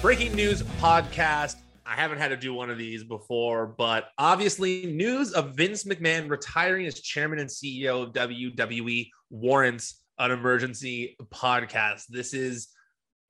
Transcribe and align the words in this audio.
breaking 0.00 0.34
news 0.34 0.62
podcast. 0.80 1.56
I 1.84 1.94
haven't 1.94 2.18
had 2.18 2.28
to 2.28 2.36
do 2.36 2.54
one 2.54 2.70
of 2.70 2.78
these 2.78 3.04
before, 3.04 3.66
but 3.66 4.08
obviously, 4.16 4.86
news 4.86 5.32
of 5.32 5.54
Vince 5.54 5.84
McMahon 5.84 6.30
retiring 6.30 6.86
as 6.86 7.00
chairman 7.00 7.38
and 7.38 7.50
CEO 7.50 8.04
of 8.04 8.14
WWE 8.14 9.08
warrants 9.28 10.00
an 10.18 10.30
emergency 10.30 11.16
podcast. 11.26 12.04
This 12.08 12.32
is 12.32 12.68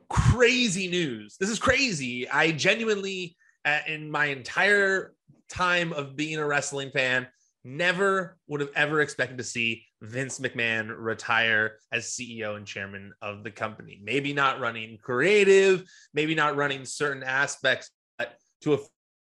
crazy 0.08 0.86
news. 0.86 1.36
This 1.40 1.50
is 1.50 1.58
crazy. 1.58 2.28
I 2.28 2.52
genuinely, 2.52 3.36
uh, 3.64 3.80
in 3.88 4.08
my 4.08 4.26
entire 4.26 5.14
time 5.48 5.92
of 5.92 6.14
being 6.14 6.38
a 6.38 6.46
wrestling 6.46 6.92
fan, 6.92 7.26
never 7.64 8.38
would 8.46 8.60
have 8.60 8.70
ever 8.76 9.00
expected 9.00 9.38
to 9.38 9.44
see 9.44 9.84
Vince 10.02 10.38
McMahon 10.38 10.94
retire 10.96 11.76
as 11.92 12.06
CEO 12.06 12.56
and 12.56 12.66
chairman 12.66 13.12
of 13.20 13.44
the 13.44 13.50
company. 13.50 14.00
Maybe 14.02 14.32
not 14.32 14.60
running 14.60 14.98
creative, 15.02 15.84
maybe 16.14 16.34
not 16.34 16.56
running 16.56 16.84
certain 16.84 17.22
aspects, 17.22 17.90
but 18.18 18.36
to 18.62 18.80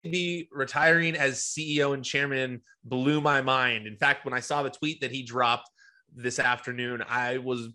be 0.03 0.47
retiring 0.51 1.15
as 1.15 1.39
CEO 1.39 1.93
and 1.93 2.03
chairman 2.03 2.61
blew 2.83 3.21
my 3.21 3.41
mind. 3.41 3.87
In 3.87 3.97
fact, 3.97 4.25
when 4.25 4.33
I 4.33 4.39
saw 4.39 4.63
the 4.63 4.69
tweet 4.69 5.01
that 5.01 5.11
he 5.11 5.23
dropped 5.23 5.69
this 6.15 6.39
afternoon, 6.39 7.03
I 7.07 7.37
was 7.37 7.69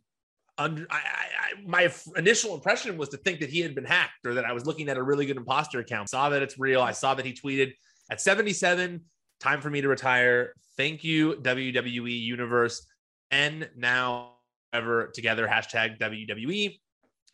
under 0.58 0.86
I, 0.90 0.96
I, 0.96 1.66
my 1.66 1.92
initial 2.16 2.54
impression 2.54 2.96
was 2.96 3.10
to 3.10 3.16
think 3.18 3.40
that 3.40 3.50
he 3.50 3.60
had 3.60 3.74
been 3.74 3.84
hacked 3.84 4.24
or 4.24 4.34
that 4.34 4.44
I 4.44 4.52
was 4.52 4.64
looking 4.64 4.88
at 4.88 4.96
a 4.96 5.02
really 5.02 5.26
good 5.26 5.36
imposter 5.36 5.80
account. 5.80 6.08
Saw 6.08 6.30
that 6.30 6.42
it's 6.42 6.58
real. 6.58 6.80
I 6.80 6.92
saw 6.92 7.14
that 7.14 7.26
he 7.26 7.32
tweeted 7.32 7.72
at 8.10 8.20
77 8.20 9.02
time 9.40 9.60
for 9.60 9.70
me 9.70 9.80
to 9.80 9.88
retire. 9.88 10.54
Thank 10.76 11.04
you, 11.04 11.36
WWE 11.36 12.20
Universe. 12.20 12.86
And 13.30 13.68
now 13.76 14.34
ever 14.72 15.08
together, 15.14 15.48
hashtag 15.48 15.98
WWE, 15.98 16.78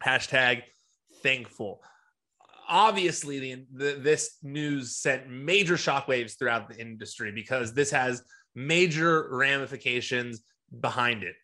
hashtag 0.03 0.63
thankful. 1.23 1.81
Obviously, 2.69 3.41
the, 3.41 3.67
the, 3.73 3.99
this 4.01 4.39
news 4.43 4.97
sent 4.97 5.29
major 5.29 5.75
shockwaves 5.75 6.39
throughout 6.39 6.69
the 6.69 6.81
industry 6.81 7.33
because 7.33 7.75
this 7.75 7.91
has 7.91 8.23
major 8.55 9.29
ramifications 9.31 10.43
behind 10.81 11.23
it. 11.23 11.35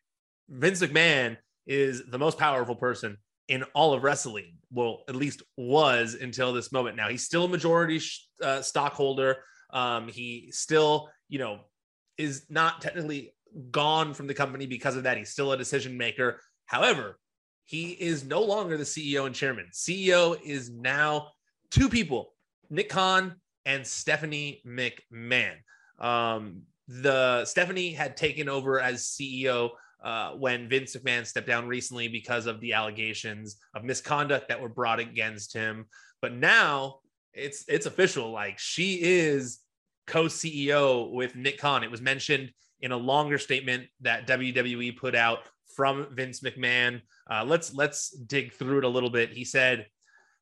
Vince 0.48 0.80
McMahon 0.80 1.36
is 1.66 2.02
the 2.10 2.18
most 2.18 2.38
powerful 2.38 2.76
person 2.76 3.16
in 3.48 3.64
all 3.74 3.92
of 3.92 4.04
wrestling. 4.04 4.54
Well, 4.70 5.02
at 5.08 5.16
least 5.16 5.42
was 5.56 6.14
until 6.14 6.52
this 6.52 6.72
moment. 6.72 6.96
Now 6.96 7.08
he's 7.08 7.24
still 7.24 7.44
a 7.44 7.48
majority 7.48 8.00
uh, 8.42 8.62
stockholder 8.62 9.38
um, 9.70 10.08
he 10.08 10.48
still, 10.52 11.10
you 11.28 11.38
know, 11.38 11.60
is 12.18 12.44
not 12.50 12.80
technically 12.80 13.32
gone 13.70 14.12
from 14.12 14.26
the 14.26 14.34
company 14.34 14.66
because 14.66 14.96
of 14.96 15.04
that. 15.04 15.16
He's 15.16 15.30
still 15.30 15.52
a 15.52 15.56
decision 15.56 15.96
maker. 15.96 16.40
However, 16.66 17.18
he 17.64 17.90
is 17.90 18.24
no 18.24 18.42
longer 18.42 18.76
the 18.76 18.84
CEO 18.84 19.26
and 19.26 19.34
chairman. 19.34 19.66
CEO 19.72 20.40
is 20.42 20.70
now 20.70 21.28
two 21.70 21.88
people, 21.88 22.34
Nick 22.70 22.88
Khan 22.88 23.36
and 23.64 23.86
Stephanie 23.86 24.62
McMahon. 24.66 25.54
Um, 25.98 26.62
the 26.88 27.44
Stephanie 27.44 27.92
had 27.92 28.16
taken 28.16 28.48
over 28.48 28.80
as 28.80 29.04
CEO 29.04 29.70
uh, 30.02 30.30
when 30.30 30.68
Vince 30.68 30.96
McMahon 30.96 31.26
stepped 31.26 31.46
down 31.46 31.66
recently 31.66 32.08
because 32.08 32.46
of 32.46 32.60
the 32.60 32.72
allegations 32.72 33.56
of 33.74 33.84
misconduct 33.84 34.48
that 34.48 34.60
were 34.60 34.68
brought 34.68 35.00
against 35.00 35.52
him. 35.52 35.86
But 36.22 36.32
now 36.34 37.00
it's 37.34 37.64
it's 37.68 37.86
official. 37.86 38.30
Like 38.30 38.58
she 38.58 39.00
is 39.02 39.58
co-CEO 40.08 41.12
with 41.12 41.36
Nick 41.36 41.58
Khan. 41.58 41.84
It 41.84 41.90
was 41.90 42.00
mentioned 42.00 42.50
in 42.80 42.92
a 42.92 42.96
longer 42.96 43.38
statement 43.38 43.86
that 44.00 44.26
WWE 44.26 44.96
put 44.96 45.14
out 45.14 45.40
from 45.76 46.08
Vince 46.12 46.40
McMahon. 46.40 47.00
Uh, 47.30 47.44
let's 47.46 47.72
let's 47.74 48.10
dig 48.10 48.52
through 48.52 48.78
it 48.78 48.84
a 48.84 48.88
little 48.88 49.10
bit. 49.10 49.30
He 49.30 49.44
said, 49.44 49.86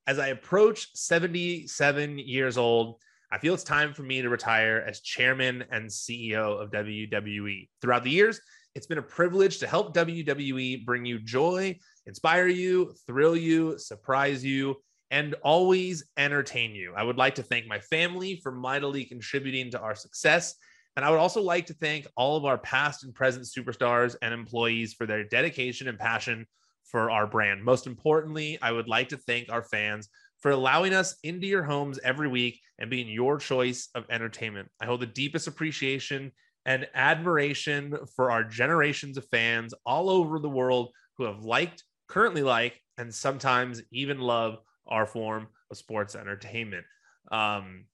"As 0.06 0.18
I 0.18 0.28
approach 0.28 0.88
77 0.96 2.18
years 2.18 2.56
old, 2.56 2.96
I 3.30 3.38
feel 3.38 3.54
it's 3.54 3.64
time 3.64 3.92
for 3.92 4.02
me 4.02 4.22
to 4.22 4.28
retire 4.28 4.84
as 4.86 5.00
chairman 5.00 5.64
and 5.70 5.90
CEO 5.90 6.62
of 6.62 6.70
WWE. 6.70 7.68
Throughout 7.82 8.04
the 8.04 8.10
years, 8.10 8.40
it's 8.74 8.86
been 8.86 8.98
a 8.98 9.02
privilege 9.02 9.58
to 9.58 9.66
help 9.66 9.94
WWE 9.94 10.84
bring 10.84 11.04
you 11.04 11.18
joy, 11.18 11.78
inspire 12.06 12.46
you, 12.46 12.94
thrill 13.06 13.36
you, 13.36 13.78
surprise 13.78 14.44
you, 14.44 14.76
and 15.10 15.34
always 15.42 16.04
entertain 16.16 16.74
you. 16.74 16.92
I 16.96 17.02
would 17.02 17.16
like 17.16 17.36
to 17.36 17.42
thank 17.42 17.66
my 17.66 17.78
family 17.78 18.40
for 18.42 18.52
mightily 18.52 19.04
contributing 19.04 19.70
to 19.70 19.80
our 19.80 19.94
success. 19.94 20.54
And 20.96 21.04
I 21.04 21.10
would 21.10 21.20
also 21.20 21.42
like 21.42 21.66
to 21.66 21.74
thank 21.74 22.06
all 22.16 22.36
of 22.36 22.44
our 22.44 22.58
past 22.58 23.04
and 23.04 23.14
present 23.14 23.46
superstars 23.46 24.16
and 24.22 24.32
employees 24.32 24.94
for 24.94 25.06
their 25.06 25.24
dedication 25.24 25.88
and 25.88 25.98
passion 25.98 26.46
for 26.84 27.10
our 27.10 27.26
brand. 27.26 27.62
Most 27.62 27.86
importantly, 27.86 28.58
I 28.62 28.72
would 28.72 28.88
like 28.88 29.10
to 29.10 29.16
thank 29.16 29.52
our 29.52 29.62
fans 29.62 30.08
for 30.40 30.50
allowing 30.50 30.94
us 30.94 31.16
into 31.22 31.46
your 31.46 31.62
homes 31.62 31.98
every 32.02 32.28
week 32.28 32.60
and 32.78 32.90
being 32.90 33.08
your 33.08 33.38
choice 33.38 33.88
of 33.94 34.04
entertainment. 34.10 34.68
I 34.80 34.86
hold 34.86 35.00
the 35.00 35.06
deepest 35.06 35.46
appreciation 35.46 36.32
and 36.64 36.88
admiration 36.94 37.96
for 38.14 38.30
our 38.30 38.44
generations 38.44 39.16
of 39.16 39.28
fans 39.28 39.72
all 39.84 40.10
over 40.10 40.38
the 40.38 40.48
world 40.48 40.90
who 41.16 41.24
have 41.24 41.44
liked, 41.44 41.84
currently 42.08 42.42
like, 42.42 42.80
and 42.98 43.14
sometimes 43.14 43.82
even 43.92 44.18
love 44.18 44.58
our 44.86 45.06
form 45.06 45.48
of 45.70 45.76
sports 45.76 46.14
entertainment. 46.14 46.84
Um, 47.30 47.86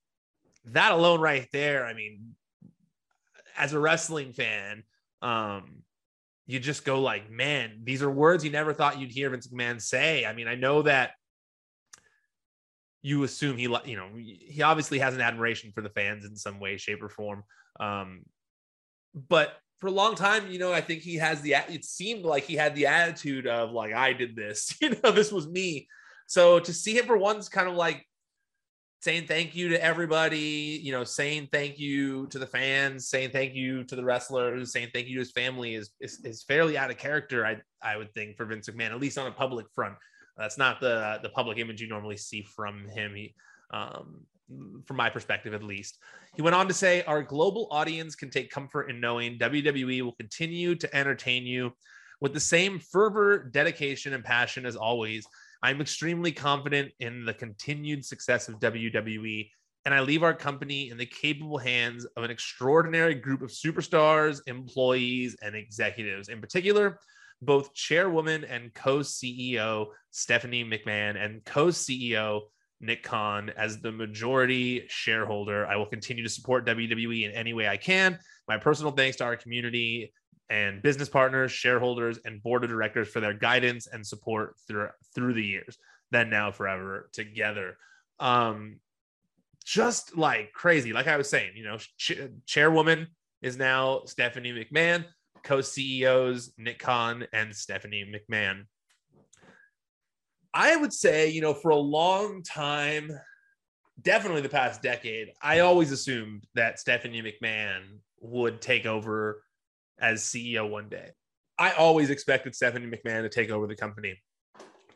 that 0.66 0.92
alone, 0.92 1.20
right 1.20 1.48
there, 1.52 1.86
I 1.86 1.94
mean, 1.94 2.34
as 3.56 3.72
a 3.72 3.80
wrestling 3.80 4.32
fan, 4.32 4.84
um, 5.20 5.82
you 6.46 6.58
just 6.58 6.84
go 6.84 7.00
like, 7.00 7.30
man, 7.30 7.80
these 7.84 8.02
are 8.02 8.10
words 8.10 8.44
you 8.44 8.50
never 8.50 8.74
thought 8.74 9.00
you'd 9.00 9.10
hear 9.10 9.30
Vince 9.30 9.48
McMahon 9.48 9.80
say. 9.80 10.26
I 10.26 10.34
mean, 10.34 10.48
I 10.48 10.54
know 10.54 10.82
that 10.82 11.12
you 13.02 13.24
assume 13.24 13.56
he, 13.56 13.64
you 13.84 13.96
know, 13.96 14.08
he 14.16 14.62
obviously 14.62 14.98
has 15.00 15.14
an 15.14 15.20
admiration 15.20 15.72
for 15.74 15.82
the 15.82 15.90
fans 15.90 16.24
in 16.24 16.36
some 16.36 16.60
way, 16.60 16.76
shape, 16.76 17.02
or 17.02 17.08
form. 17.08 17.42
Um, 17.80 18.22
but 19.14 19.56
for 19.78 19.88
a 19.88 19.92
long 19.92 20.14
time, 20.14 20.50
you 20.50 20.58
know, 20.58 20.72
I 20.72 20.80
think 20.80 21.02
he 21.02 21.16
has 21.16 21.40
the. 21.42 21.54
It 21.68 21.84
seemed 21.84 22.24
like 22.24 22.44
he 22.44 22.54
had 22.54 22.76
the 22.76 22.86
attitude 22.86 23.46
of 23.46 23.72
like, 23.72 23.92
I 23.92 24.12
did 24.12 24.36
this. 24.36 24.76
You 24.80 24.90
know, 25.02 25.10
this 25.10 25.32
was 25.32 25.48
me. 25.48 25.88
So 26.32 26.58
to 26.60 26.72
see 26.72 26.96
him 26.96 27.04
for 27.04 27.18
once 27.18 27.50
kind 27.50 27.68
of 27.68 27.74
like 27.74 28.06
saying 29.02 29.26
thank 29.26 29.54
you 29.54 29.68
to 29.68 29.84
everybody, 29.84 30.80
you 30.82 30.90
know, 30.90 31.04
saying 31.04 31.50
thank 31.52 31.78
you 31.78 32.26
to 32.28 32.38
the 32.38 32.46
fans, 32.46 33.06
saying 33.10 33.32
thank 33.32 33.52
you 33.52 33.84
to 33.84 33.94
the 33.94 34.02
wrestlers, 34.02 34.72
saying 34.72 34.88
thank 34.94 35.08
you 35.08 35.16
to 35.16 35.18
his 35.18 35.32
family 35.32 35.74
is, 35.74 35.90
is, 36.00 36.24
is 36.24 36.42
fairly 36.42 36.78
out 36.78 36.90
of 36.90 36.96
character, 36.96 37.44
I, 37.44 37.58
I 37.82 37.98
would 37.98 38.14
think, 38.14 38.38
for 38.38 38.46
Vince 38.46 38.66
McMahon, 38.70 38.92
at 38.92 38.98
least 38.98 39.18
on 39.18 39.26
a 39.26 39.30
public 39.30 39.66
front. 39.74 39.92
That's 40.38 40.56
not 40.56 40.80
the 40.80 41.18
the 41.22 41.28
public 41.28 41.58
image 41.58 41.82
you 41.82 41.88
normally 41.88 42.16
see 42.16 42.40
from 42.40 42.88
him. 42.88 43.14
He, 43.14 43.34
um, 43.70 44.22
from 44.86 44.96
my 44.96 45.10
perspective 45.10 45.52
at 45.52 45.62
least. 45.62 45.98
He 46.34 46.40
went 46.40 46.56
on 46.56 46.66
to 46.66 46.72
say, 46.72 47.02
Our 47.02 47.22
global 47.22 47.68
audience 47.70 48.14
can 48.14 48.30
take 48.30 48.50
comfort 48.50 48.88
in 48.88 49.00
knowing 49.00 49.38
WWE 49.38 50.00
will 50.00 50.12
continue 50.12 50.76
to 50.76 50.96
entertain 50.96 51.44
you 51.44 51.72
with 52.22 52.32
the 52.32 52.40
same 52.40 52.78
fervor, 52.78 53.50
dedication, 53.52 54.14
and 54.14 54.24
passion 54.24 54.64
as 54.64 54.76
always. 54.76 55.26
I'm 55.62 55.80
extremely 55.80 56.32
confident 56.32 56.92
in 56.98 57.24
the 57.24 57.34
continued 57.34 58.04
success 58.04 58.48
of 58.48 58.58
WWE, 58.58 59.48
and 59.84 59.94
I 59.94 60.00
leave 60.00 60.24
our 60.24 60.34
company 60.34 60.90
in 60.90 60.96
the 60.96 61.06
capable 61.06 61.58
hands 61.58 62.04
of 62.16 62.24
an 62.24 62.30
extraordinary 62.30 63.14
group 63.14 63.42
of 63.42 63.50
superstars, 63.50 64.40
employees, 64.46 65.36
and 65.40 65.54
executives. 65.54 66.28
In 66.28 66.40
particular, 66.40 66.98
both 67.42 67.74
chairwoman 67.74 68.44
and 68.44 68.74
co 68.74 68.98
CEO 68.98 69.86
Stephanie 70.10 70.64
McMahon 70.64 71.22
and 71.22 71.44
co 71.44 71.68
CEO 71.68 72.40
Nick 72.80 73.04
Khan 73.04 73.50
as 73.56 73.80
the 73.80 73.92
majority 73.92 74.84
shareholder. 74.88 75.66
I 75.66 75.76
will 75.76 75.86
continue 75.86 76.24
to 76.24 76.28
support 76.28 76.66
WWE 76.66 77.24
in 77.24 77.30
any 77.30 77.52
way 77.52 77.68
I 77.68 77.76
can. 77.76 78.18
My 78.48 78.58
personal 78.58 78.92
thanks 78.92 79.16
to 79.18 79.24
our 79.24 79.36
community 79.36 80.12
and 80.50 80.82
business 80.82 81.08
partners, 81.08 81.50
shareholders, 81.50 82.18
and 82.24 82.42
board 82.42 82.64
of 82.64 82.70
directors 82.70 83.08
for 83.08 83.20
their 83.20 83.34
guidance 83.34 83.86
and 83.86 84.06
support 84.06 84.56
through 84.66 84.88
through 85.14 85.34
the 85.34 85.44
years. 85.44 85.78
Then 86.10 86.30
now 86.30 86.50
forever 86.50 87.08
together. 87.12 87.78
Um, 88.20 88.80
just 89.64 90.16
like 90.16 90.52
crazy. 90.52 90.92
Like 90.92 91.06
I 91.06 91.16
was 91.16 91.30
saying, 91.30 91.52
you 91.56 91.64
know, 91.64 91.78
ch- 91.78 92.28
chairwoman 92.46 93.08
is 93.40 93.56
now 93.56 94.02
Stephanie 94.06 94.52
McMahon, 94.52 95.04
co-CEOs 95.44 96.52
Nick 96.58 96.78
Khan 96.78 97.26
and 97.32 97.54
Stephanie 97.54 98.04
McMahon. 98.04 98.64
I 100.54 100.76
would 100.76 100.92
say, 100.92 101.30
you 101.30 101.40
know, 101.40 101.54
for 101.54 101.70
a 101.70 101.76
long 101.76 102.42
time, 102.42 103.10
definitely 104.00 104.42
the 104.42 104.48
past 104.48 104.82
decade, 104.82 105.32
I 105.42 105.60
always 105.60 105.92
assumed 105.92 106.46
that 106.54 106.78
Stephanie 106.78 107.22
McMahon 107.22 107.80
would 108.20 108.60
take 108.60 108.86
over 108.86 109.42
as 110.02 110.22
CEO 110.22 110.68
one 110.68 110.88
day. 110.88 111.10
I 111.58 111.72
always 111.72 112.10
expected 112.10 112.54
Stephanie 112.54 112.86
McMahon 112.86 113.22
to 113.22 113.28
take 113.28 113.50
over 113.50 113.66
the 113.66 113.76
company, 113.76 114.20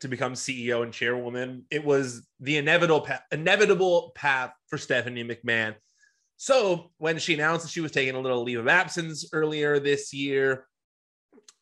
to 0.01 0.07
become 0.07 0.33
CEO 0.33 0.83
and 0.83 0.93
chairwoman. 0.93 1.65
It 1.71 1.83
was 1.83 2.27
the 2.39 2.57
inevitable 2.57 3.01
path, 3.01 3.23
inevitable 3.31 4.11
path 4.15 4.51
for 4.67 4.77
Stephanie 4.77 5.23
McMahon. 5.23 5.75
So 6.35 6.91
when 6.97 7.17
she 7.17 7.33
announced 7.33 7.65
that 7.65 7.71
she 7.71 7.81
was 7.81 7.91
taking 7.91 8.15
a 8.15 8.19
little 8.19 8.43
leave 8.43 8.59
of 8.59 8.67
absence 8.67 9.29
earlier 9.33 9.79
this 9.79 10.13
year, 10.13 10.67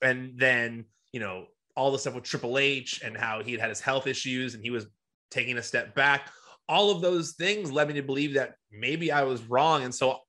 and 0.01 0.33
then 0.37 0.85
you 1.13 1.19
know 1.19 1.45
all 1.75 1.91
the 1.91 1.99
stuff 1.99 2.15
with 2.15 2.23
Triple 2.23 2.57
H 2.57 3.01
and 3.03 3.15
how 3.15 3.43
he 3.43 3.51
had 3.51 3.61
had 3.61 3.69
his 3.69 3.81
health 3.81 4.07
issues 4.07 4.53
and 4.53 4.63
he 4.63 4.69
was 4.69 4.87
taking 5.29 5.57
a 5.57 5.63
step 5.63 5.93
back. 5.93 6.29
All 6.67 6.89
of 6.89 7.01
those 7.01 7.33
things 7.33 7.71
led 7.71 7.87
me 7.89 7.95
to 7.95 8.01
believe 8.01 8.33
that 8.33 8.55
maybe 8.71 9.11
I 9.11 9.23
was 9.23 9.43
wrong. 9.43 9.83
And 9.83 9.93
so 9.93 10.19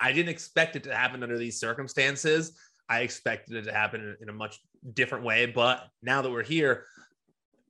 I 0.00 0.12
didn't 0.12 0.30
expect 0.30 0.76
it 0.76 0.84
to 0.84 0.94
happen 0.94 1.22
under 1.22 1.38
these 1.38 1.60
circumstances. 1.60 2.56
I 2.88 3.00
expected 3.00 3.56
it 3.56 3.64
to 3.64 3.72
happen 3.72 4.16
in 4.20 4.28
a 4.28 4.32
much 4.32 4.58
different 4.94 5.24
way. 5.24 5.46
But 5.46 5.86
now 6.02 6.22
that 6.22 6.30
we're 6.30 6.42
here, 6.42 6.86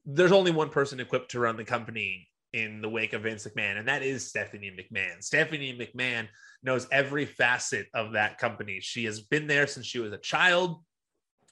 there's 0.06 0.32
only 0.32 0.50
one 0.50 0.70
person 0.70 1.00
equipped 1.00 1.32
to 1.32 1.40
run 1.40 1.56
the 1.56 1.64
company 1.64 2.28
in 2.52 2.80
the 2.80 2.88
wake 2.88 3.12
of 3.12 3.22
Vince 3.22 3.46
McMahon, 3.46 3.78
and 3.78 3.86
that 3.86 4.02
is 4.02 4.26
Stephanie 4.26 4.72
McMahon. 4.72 5.22
Stephanie 5.22 5.78
McMahon 5.78 6.26
knows 6.62 6.88
every 6.90 7.24
facet 7.24 7.86
of 7.94 8.12
that 8.12 8.38
company. 8.38 8.80
She 8.80 9.04
has 9.04 9.20
been 9.20 9.46
there 9.46 9.66
since 9.66 9.86
she 9.86 10.00
was 10.00 10.12
a 10.12 10.18
child. 10.18 10.82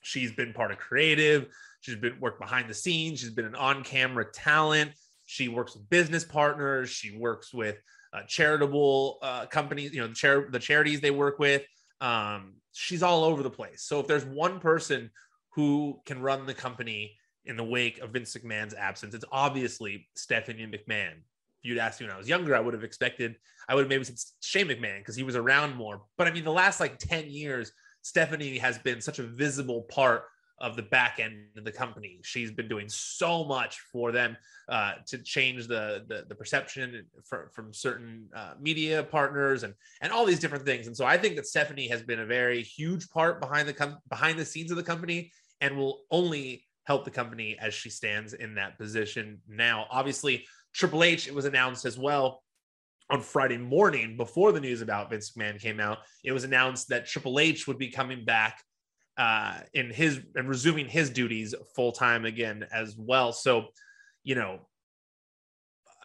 She's 0.02 0.32
been 0.32 0.52
part 0.52 0.72
of 0.72 0.78
creative. 0.78 1.48
She's 1.80 1.96
been 1.96 2.18
worked 2.20 2.40
behind 2.40 2.68
the 2.68 2.74
scenes. 2.74 3.20
She's 3.20 3.30
been 3.30 3.44
an 3.44 3.54
on-camera 3.54 4.32
talent. 4.32 4.92
She 5.26 5.48
works 5.48 5.76
with 5.76 5.88
business 5.88 6.24
partners. 6.24 6.90
She 6.90 7.16
works 7.16 7.52
with 7.54 7.76
uh, 8.12 8.22
charitable 8.26 9.18
uh, 9.22 9.46
companies. 9.46 9.92
You 9.92 10.00
know, 10.00 10.08
the, 10.08 10.14
char- 10.14 10.48
the 10.50 10.58
charities 10.58 11.00
they 11.00 11.10
work 11.10 11.38
with. 11.38 11.62
Um, 12.00 12.54
she's 12.72 13.02
all 13.02 13.24
over 13.24 13.42
the 13.42 13.50
place. 13.50 13.82
So 13.82 14.00
if 14.00 14.06
there's 14.06 14.24
one 14.24 14.60
person 14.60 15.10
who 15.50 16.00
can 16.06 16.20
run 16.20 16.46
the 16.46 16.54
company 16.54 17.16
in 17.44 17.56
the 17.56 17.64
wake 17.64 17.98
of 17.98 18.10
Vince 18.10 18.36
McMahon's 18.36 18.74
absence, 18.74 19.14
it's 19.14 19.24
obviously 19.32 20.08
Stephanie 20.14 20.66
McMahon. 20.66 21.12
If 21.12 21.64
you'd 21.64 21.78
asked 21.78 22.00
me 22.00 22.06
when 22.06 22.14
I 22.14 22.18
was 22.18 22.28
younger, 22.28 22.54
I 22.54 22.60
would 22.60 22.74
have 22.74 22.84
expected, 22.84 23.36
I 23.68 23.74
would 23.74 23.82
have 23.82 23.88
maybe 23.88 24.04
said 24.04 24.16
Shane 24.40 24.68
McMahon 24.68 24.98
because 24.98 25.16
he 25.16 25.24
was 25.24 25.34
around 25.34 25.74
more. 25.74 26.02
But 26.16 26.28
I 26.28 26.30
mean, 26.30 26.44
the 26.44 26.52
last 26.52 26.78
like 26.78 26.98
10 26.98 27.28
years, 27.28 27.72
Stephanie 28.02 28.58
has 28.58 28.78
been 28.78 29.00
such 29.00 29.18
a 29.18 29.24
visible 29.24 29.82
part 29.82 30.24
of 30.60 30.76
the 30.76 30.82
back 30.82 31.20
end 31.20 31.36
of 31.56 31.64
the 31.64 31.72
company. 31.72 32.18
She's 32.22 32.50
been 32.50 32.68
doing 32.68 32.88
so 32.88 33.44
much 33.44 33.78
for 33.92 34.12
them 34.12 34.36
uh, 34.68 34.94
to 35.06 35.18
change 35.18 35.66
the, 35.68 36.04
the, 36.08 36.24
the 36.28 36.34
perception 36.34 37.06
for, 37.24 37.50
from 37.54 37.72
certain 37.72 38.28
uh, 38.34 38.54
media 38.60 39.02
partners 39.02 39.62
and 39.62 39.74
and 40.00 40.12
all 40.12 40.26
these 40.26 40.40
different 40.40 40.64
things. 40.64 40.86
And 40.86 40.96
so 40.96 41.04
I 41.04 41.16
think 41.16 41.36
that 41.36 41.46
Stephanie 41.46 41.88
has 41.88 42.02
been 42.02 42.20
a 42.20 42.26
very 42.26 42.62
huge 42.62 43.08
part 43.10 43.40
behind 43.40 43.68
the 43.68 43.72
com- 43.72 43.98
behind 44.08 44.38
the 44.38 44.44
scenes 44.44 44.70
of 44.70 44.76
the 44.76 44.82
company 44.82 45.30
and 45.60 45.76
will 45.76 46.02
only 46.10 46.64
help 46.84 47.04
the 47.04 47.10
company 47.10 47.56
as 47.60 47.74
she 47.74 47.90
stands 47.90 48.32
in 48.32 48.54
that 48.54 48.78
position 48.78 49.40
now. 49.48 49.86
Obviously, 49.90 50.46
Triple 50.72 51.04
H 51.04 51.28
it 51.28 51.34
was 51.34 51.44
announced 51.44 51.84
as 51.84 51.98
well 51.98 52.42
on 53.10 53.20
Friday 53.20 53.56
morning 53.56 54.16
before 54.16 54.52
the 54.52 54.60
news 54.60 54.82
about 54.82 55.10
Vince 55.10 55.32
McMahon 55.32 55.60
came 55.60 55.80
out. 55.80 55.98
It 56.24 56.32
was 56.32 56.44
announced 56.44 56.88
that 56.88 57.06
Triple 57.06 57.38
H 57.38 57.66
would 57.66 57.78
be 57.78 57.90
coming 57.90 58.24
back 58.24 58.62
uh, 59.18 59.58
in 59.74 59.90
his 59.90 60.20
and 60.36 60.48
resuming 60.48 60.86
his 60.86 61.10
duties 61.10 61.54
full 61.74 61.92
time 61.92 62.24
again 62.24 62.64
as 62.72 62.96
well. 62.96 63.32
So, 63.32 63.66
you 64.22 64.36
know, 64.36 64.60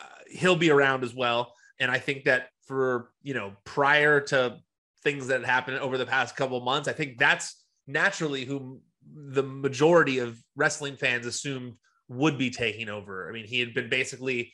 uh, 0.02 0.06
he'll 0.32 0.56
be 0.56 0.72
around 0.72 1.04
as 1.04 1.14
well. 1.14 1.54
And 1.80 1.92
I 1.92 2.00
think 2.00 2.26
that 2.26 2.50
for 2.66 3.12
you 3.22 3.36
know 3.36 3.54
prior 3.66 4.20
to 4.20 4.58
things 5.04 5.28
that 5.28 5.46
happened 5.46 5.78
over 5.78 5.98
the 5.98 6.06
past 6.06 6.36
couple 6.36 6.60
months, 6.62 6.88
I 6.88 6.94
think 6.94 7.20
that's 7.20 7.64
naturally 7.86 8.46
who 8.46 8.82
the 9.14 9.44
majority 9.44 10.20
of 10.20 10.42
wrestling 10.56 10.96
fans 10.96 11.26
assumed 11.26 11.74
would 12.08 12.38
be 12.38 12.50
taking 12.50 12.90
over. 12.90 13.30
I 13.30 13.32
mean, 13.32 13.46
he 13.46 13.60
had 13.60 13.74
been 13.74 13.90
basically 13.90 14.54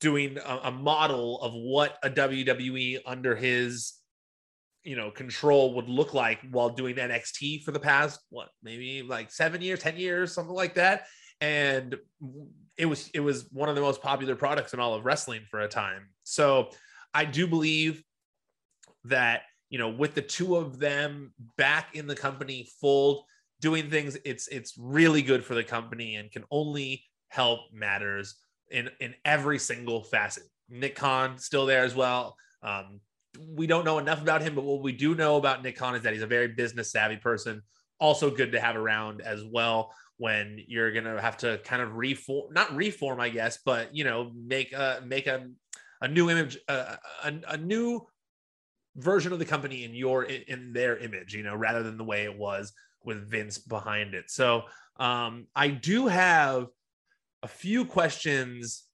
doing 0.00 0.38
a, 0.38 0.60
a 0.64 0.70
model 0.70 1.40
of 1.40 1.52
what 1.52 1.98
a 2.02 2.10
WWE 2.10 3.00
under 3.04 3.34
his 3.36 3.94
you 4.84 4.96
know 4.96 5.10
control 5.10 5.74
would 5.74 5.88
look 5.88 6.14
like 6.14 6.40
while 6.50 6.68
doing 6.68 6.94
NXT 6.94 7.62
for 7.64 7.72
the 7.72 7.80
past 7.80 8.20
what 8.30 8.48
maybe 8.62 9.02
like 9.02 9.30
7 9.30 9.60
years 9.60 9.80
10 9.80 9.96
years 9.96 10.32
something 10.32 10.54
like 10.54 10.74
that. 10.74 11.06
And 11.40 11.96
it 12.76 12.86
was 12.86 13.08
it 13.14 13.20
was 13.20 13.46
one 13.50 13.68
of 13.68 13.74
the 13.74 13.80
most 13.80 14.02
popular 14.02 14.36
products 14.36 14.74
in 14.74 14.80
all 14.80 14.94
of 14.94 15.04
wrestling 15.04 15.42
for 15.50 15.60
a 15.60 15.68
time. 15.68 16.08
So 16.22 16.70
I 17.12 17.24
do 17.24 17.46
believe 17.46 18.02
that 19.04 19.42
you 19.70 19.78
know 19.78 19.88
with 19.88 20.14
the 20.14 20.22
two 20.22 20.56
of 20.56 20.78
them 20.78 21.32
back 21.56 21.94
in 21.94 22.06
the 22.06 22.16
company 22.16 22.68
fold 22.80 23.24
doing 23.60 23.88
things 23.90 24.16
it's 24.24 24.48
it's 24.48 24.74
really 24.78 25.22
good 25.22 25.44
for 25.44 25.54
the 25.54 25.64
company 25.64 26.16
and 26.16 26.30
can 26.30 26.44
only 26.50 27.04
help 27.28 27.60
matters 27.72 28.36
in 28.70 28.90
in 29.00 29.14
every 29.24 29.58
single 29.58 30.02
facet. 30.04 30.44
Nick 30.68 30.96
Khan 30.96 31.38
still 31.38 31.66
there 31.66 31.84
as 31.84 31.94
well. 31.94 32.36
Um, 32.62 33.00
we 33.48 33.66
don't 33.66 33.84
know 33.84 33.98
enough 33.98 34.22
about 34.22 34.42
him, 34.42 34.54
but 34.54 34.64
what 34.64 34.82
we 34.82 34.92
do 34.92 35.14
know 35.14 35.36
about 35.36 35.62
Nick 35.62 35.76
Khan 35.76 35.94
is 35.94 36.02
that 36.02 36.12
he's 36.12 36.22
a 36.22 36.26
very 36.26 36.48
business 36.48 36.90
savvy 36.90 37.16
person. 37.16 37.62
Also 38.00 38.30
good 38.30 38.52
to 38.52 38.60
have 38.60 38.76
around 38.76 39.20
as 39.20 39.42
well 39.44 39.92
when 40.16 40.60
you're 40.68 40.92
gonna 40.92 41.20
have 41.20 41.36
to 41.38 41.58
kind 41.64 41.82
of 41.82 41.94
reform, 41.94 42.52
not 42.52 42.74
reform, 42.74 43.20
I 43.20 43.28
guess, 43.28 43.58
but 43.64 43.94
you 43.94 44.04
know, 44.04 44.32
make 44.34 44.72
a 44.72 45.02
make 45.04 45.26
a 45.26 45.48
a 46.00 46.08
new 46.08 46.30
image, 46.30 46.58
a, 46.68 46.98
a, 47.24 47.32
a 47.48 47.56
new 47.56 48.06
version 48.96 49.32
of 49.32 49.38
the 49.38 49.44
company 49.44 49.84
in 49.84 49.94
your 49.94 50.24
in 50.24 50.72
their 50.72 50.98
image, 50.98 51.34
you 51.34 51.42
know, 51.42 51.54
rather 51.54 51.82
than 51.82 51.96
the 51.96 52.04
way 52.04 52.24
it 52.24 52.36
was 52.36 52.72
with 53.04 53.28
Vince 53.28 53.58
behind 53.58 54.14
it. 54.14 54.30
So 54.30 54.64
um, 54.98 55.46
I 55.54 55.68
do 55.68 56.06
have 56.06 56.66
a 57.42 57.48
few 57.48 57.84
questions 57.84 58.84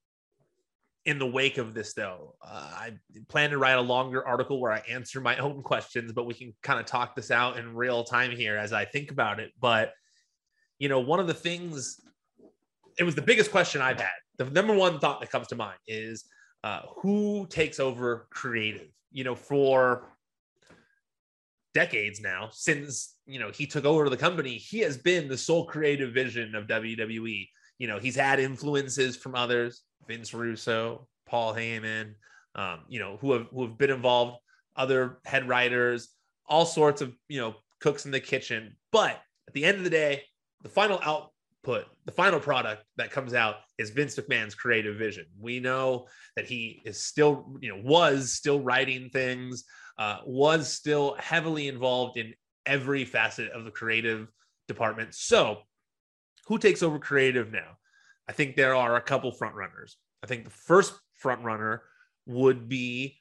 in 1.10 1.18
the 1.18 1.26
wake 1.26 1.58
of 1.58 1.74
this, 1.74 1.92
though, 1.92 2.36
uh, 2.40 2.70
I 2.72 2.92
plan 3.28 3.50
to 3.50 3.58
write 3.58 3.72
a 3.72 3.80
longer 3.80 4.24
article 4.24 4.60
where 4.60 4.70
I 4.70 4.78
answer 4.88 5.20
my 5.20 5.36
own 5.38 5.60
questions, 5.60 6.12
but 6.12 6.24
we 6.24 6.34
can 6.34 6.54
kind 6.62 6.78
of 6.78 6.86
talk 6.86 7.16
this 7.16 7.32
out 7.32 7.58
in 7.58 7.74
real 7.74 8.04
time 8.04 8.30
here 8.30 8.56
as 8.56 8.72
I 8.72 8.84
think 8.84 9.10
about 9.10 9.40
it. 9.40 9.50
But, 9.60 9.92
you 10.78 10.88
know, 10.88 11.00
one 11.00 11.18
of 11.18 11.26
the 11.26 11.34
things, 11.34 12.00
it 12.96 13.02
was 13.02 13.16
the 13.16 13.22
biggest 13.22 13.50
question 13.50 13.82
I've 13.82 13.98
had. 13.98 14.12
The 14.38 14.44
number 14.44 14.72
one 14.72 15.00
thought 15.00 15.20
that 15.20 15.32
comes 15.32 15.48
to 15.48 15.56
mind 15.56 15.78
is 15.88 16.24
uh, 16.62 16.82
who 16.98 17.48
takes 17.50 17.80
over 17.80 18.28
creative? 18.30 18.86
You 19.10 19.24
know, 19.24 19.34
for 19.34 20.16
decades 21.74 22.20
now, 22.20 22.50
since, 22.52 23.16
you 23.26 23.40
know, 23.40 23.50
he 23.50 23.66
took 23.66 23.84
over 23.84 24.08
the 24.08 24.16
company, 24.16 24.54
he 24.54 24.78
has 24.78 24.96
been 24.96 25.26
the 25.26 25.36
sole 25.36 25.66
creative 25.66 26.14
vision 26.14 26.54
of 26.54 26.68
WWE. 26.68 27.48
You 27.78 27.88
know, 27.88 27.98
he's 27.98 28.14
had 28.14 28.38
influences 28.38 29.16
from 29.16 29.34
others 29.34 29.82
Vince 30.06 30.34
Russo, 30.34 31.06
Paul 31.26 31.54
Heyman, 31.54 32.14
um, 32.54 32.80
you 32.88 32.98
know, 32.98 33.16
who 33.20 33.32
have 33.32 33.46
who 33.52 33.66
have 33.66 33.78
been 33.78 33.90
involved, 33.90 34.38
other 34.76 35.18
head 35.24 35.48
writers, 35.48 36.08
all 36.46 36.66
sorts 36.66 37.00
of 37.00 37.14
you 37.28 37.40
know 37.40 37.54
cooks 37.80 38.04
in 38.04 38.10
the 38.10 38.20
kitchen. 38.20 38.76
But 38.90 39.20
at 39.48 39.54
the 39.54 39.64
end 39.64 39.78
of 39.78 39.84
the 39.84 39.90
day, 39.90 40.24
the 40.62 40.68
final 40.68 41.00
output, 41.02 41.86
the 42.04 42.12
final 42.12 42.40
product 42.40 42.84
that 42.96 43.10
comes 43.10 43.34
out 43.34 43.56
is 43.78 43.90
Vince 43.90 44.16
McMahon's 44.16 44.54
creative 44.54 44.96
vision. 44.96 45.26
We 45.38 45.60
know 45.60 46.06
that 46.36 46.46
he 46.46 46.82
is 46.84 47.02
still, 47.02 47.56
you 47.60 47.70
know, 47.70 47.80
was 47.82 48.32
still 48.32 48.60
writing 48.60 49.10
things, 49.10 49.64
uh, 49.98 50.18
was 50.24 50.72
still 50.72 51.16
heavily 51.18 51.68
involved 51.68 52.16
in 52.16 52.34
every 52.66 53.04
facet 53.04 53.50
of 53.52 53.64
the 53.64 53.70
creative 53.70 54.28
department. 54.68 55.14
So, 55.14 55.62
who 56.46 56.58
takes 56.58 56.82
over 56.82 56.98
creative 56.98 57.52
now? 57.52 57.76
I 58.30 58.32
think 58.32 58.54
there 58.54 58.76
are 58.76 58.94
a 58.94 59.00
couple 59.00 59.32
front 59.32 59.56
runners. 59.56 59.96
I 60.22 60.28
think 60.28 60.44
the 60.44 60.50
first 60.50 60.94
front 61.16 61.42
runner 61.42 61.82
would 62.26 62.68
be 62.68 63.18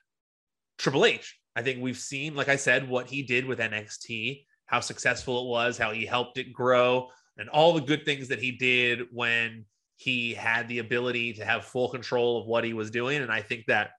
Triple 0.78 1.04
H. 1.04 1.36
I 1.56 1.64
think 1.64 1.82
we've 1.82 1.98
seen, 1.98 2.36
like 2.36 2.48
I 2.48 2.58
said, 2.58 2.88
what 2.88 3.08
he 3.08 3.24
did 3.24 3.46
with 3.46 3.58
NXT, 3.58 4.46
how 4.68 4.82
successful 4.82 5.42
it 5.42 5.50
was, 5.50 5.80
how 5.80 5.94
he 5.94 6.06
helped 6.06 6.38
it 6.38 6.54
grow, 6.54 7.08
and 7.40 7.50
all 7.50 7.74
the 7.74 7.82
good 7.82 8.06
things 8.06 8.28
that 8.28 8.38
he 8.38 8.52
did 8.52 9.08
when 9.12 9.66
he 9.96 10.36
had 10.36 10.68
the 10.68 10.78
ability 10.78 11.34
to 11.34 11.44
have 11.44 11.66
full 11.66 11.90
control 11.90 12.40
of 12.40 12.46
what 12.46 12.64
he 12.64 12.74
was 12.74 12.92
doing. 12.92 13.24
And 13.24 13.32
I 13.32 13.42
think 13.42 13.66
that 13.66 13.90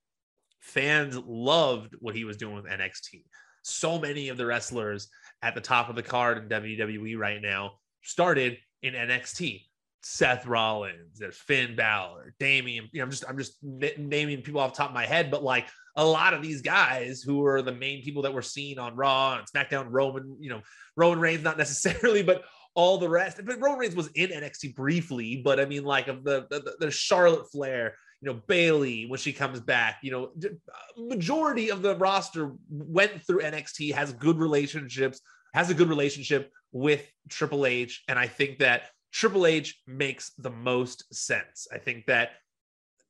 fans 0.60 1.16
loved 1.16 1.96
what 1.98 2.14
he 2.14 2.24
was 2.24 2.36
doing 2.36 2.54
with 2.54 2.66
NXT. 2.66 3.24
So 3.62 3.98
many 3.98 4.28
of 4.28 4.36
the 4.36 4.46
wrestlers 4.46 5.08
at 5.42 5.56
the 5.56 5.60
top 5.60 5.88
of 5.88 5.96
the 5.96 6.04
card 6.04 6.38
in 6.38 6.48
WWE 6.48 7.18
right 7.18 7.42
now 7.42 7.72
started 8.00 8.58
in 8.84 8.94
NXT. 8.94 9.64
Seth 10.02 10.46
Rollins, 10.46 11.18
there's 11.18 11.36
Finn 11.36 11.76
Balor, 11.76 12.34
Damian. 12.38 12.88
You 12.92 13.00
know, 13.00 13.04
I'm 13.04 13.10
just 13.10 13.24
I'm 13.28 13.38
just 13.38 13.58
naming 13.62 14.42
people 14.42 14.60
off 14.60 14.72
the 14.72 14.78
top 14.78 14.90
of 14.90 14.94
my 14.94 15.06
head, 15.06 15.30
but 15.30 15.42
like 15.42 15.66
a 15.96 16.04
lot 16.04 16.32
of 16.32 16.42
these 16.42 16.62
guys 16.62 17.22
who 17.22 17.44
are 17.44 17.60
the 17.60 17.72
main 17.72 18.02
people 18.02 18.22
that 18.22 18.32
we're 18.32 18.42
seeing 18.42 18.78
on 18.78 18.96
Raw 18.96 19.38
and 19.38 19.46
SmackDown, 19.46 19.86
Roman, 19.90 20.36
you 20.40 20.50
know, 20.50 20.62
Roman 20.96 21.20
Reigns, 21.20 21.42
not 21.42 21.58
necessarily, 21.64 22.22
but 22.22 22.44
all 22.74 22.98
the 22.98 23.08
rest. 23.08 23.40
But 23.44 23.60
Roman 23.60 23.78
Reigns 23.78 23.96
was 23.96 24.08
in 24.08 24.30
NXT 24.30 24.74
briefly, 24.74 25.42
but 25.44 25.60
I 25.60 25.66
mean, 25.66 25.84
like 25.84 26.08
of 26.08 26.24
the 26.24 26.46
the, 26.50 26.76
the 26.78 26.90
Charlotte 26.90 27.50
Flair, 27.50 27.94
you 28.22 28.32
know, 28.32 28.40
Bayley 28.46 29.06
when 29.06 29.18
she 29.18 29.32
comes 29.32 29.60
back, 29.60 29.98
you 30.02 30.12
know, 30.12 30.30
uh, 30.44 30.48
majority 30.96 31.70
of 31.70 31.82
the 31.82 31.96
roster 31.96 32.52
went 32.70 33.22
through 33.26 33.40
NXT, 33.40 33.94
has 33.94 34.14
good 34.14 34.38
relationships, 34.38 35.20
has 35.52 35.68
a 35.68 35.74
good 35.74 35.88
relationship 35.88 36.50
with 36.72 37.06
Triple 37.28 37.66
H, 37.66 38.02
and 38.08 38.18
I 38.18 38.28
think 38.28 38.60
that 38.60 38.84
Triple 39.12 39.46
H 39.46 39.80
makes 39.86 40.32
the 40.38 40.50
most 40.50 41.12
sense. 41.14 41.66
I 41.72 41.78
think 41.78 42.06
that 42.06 42.30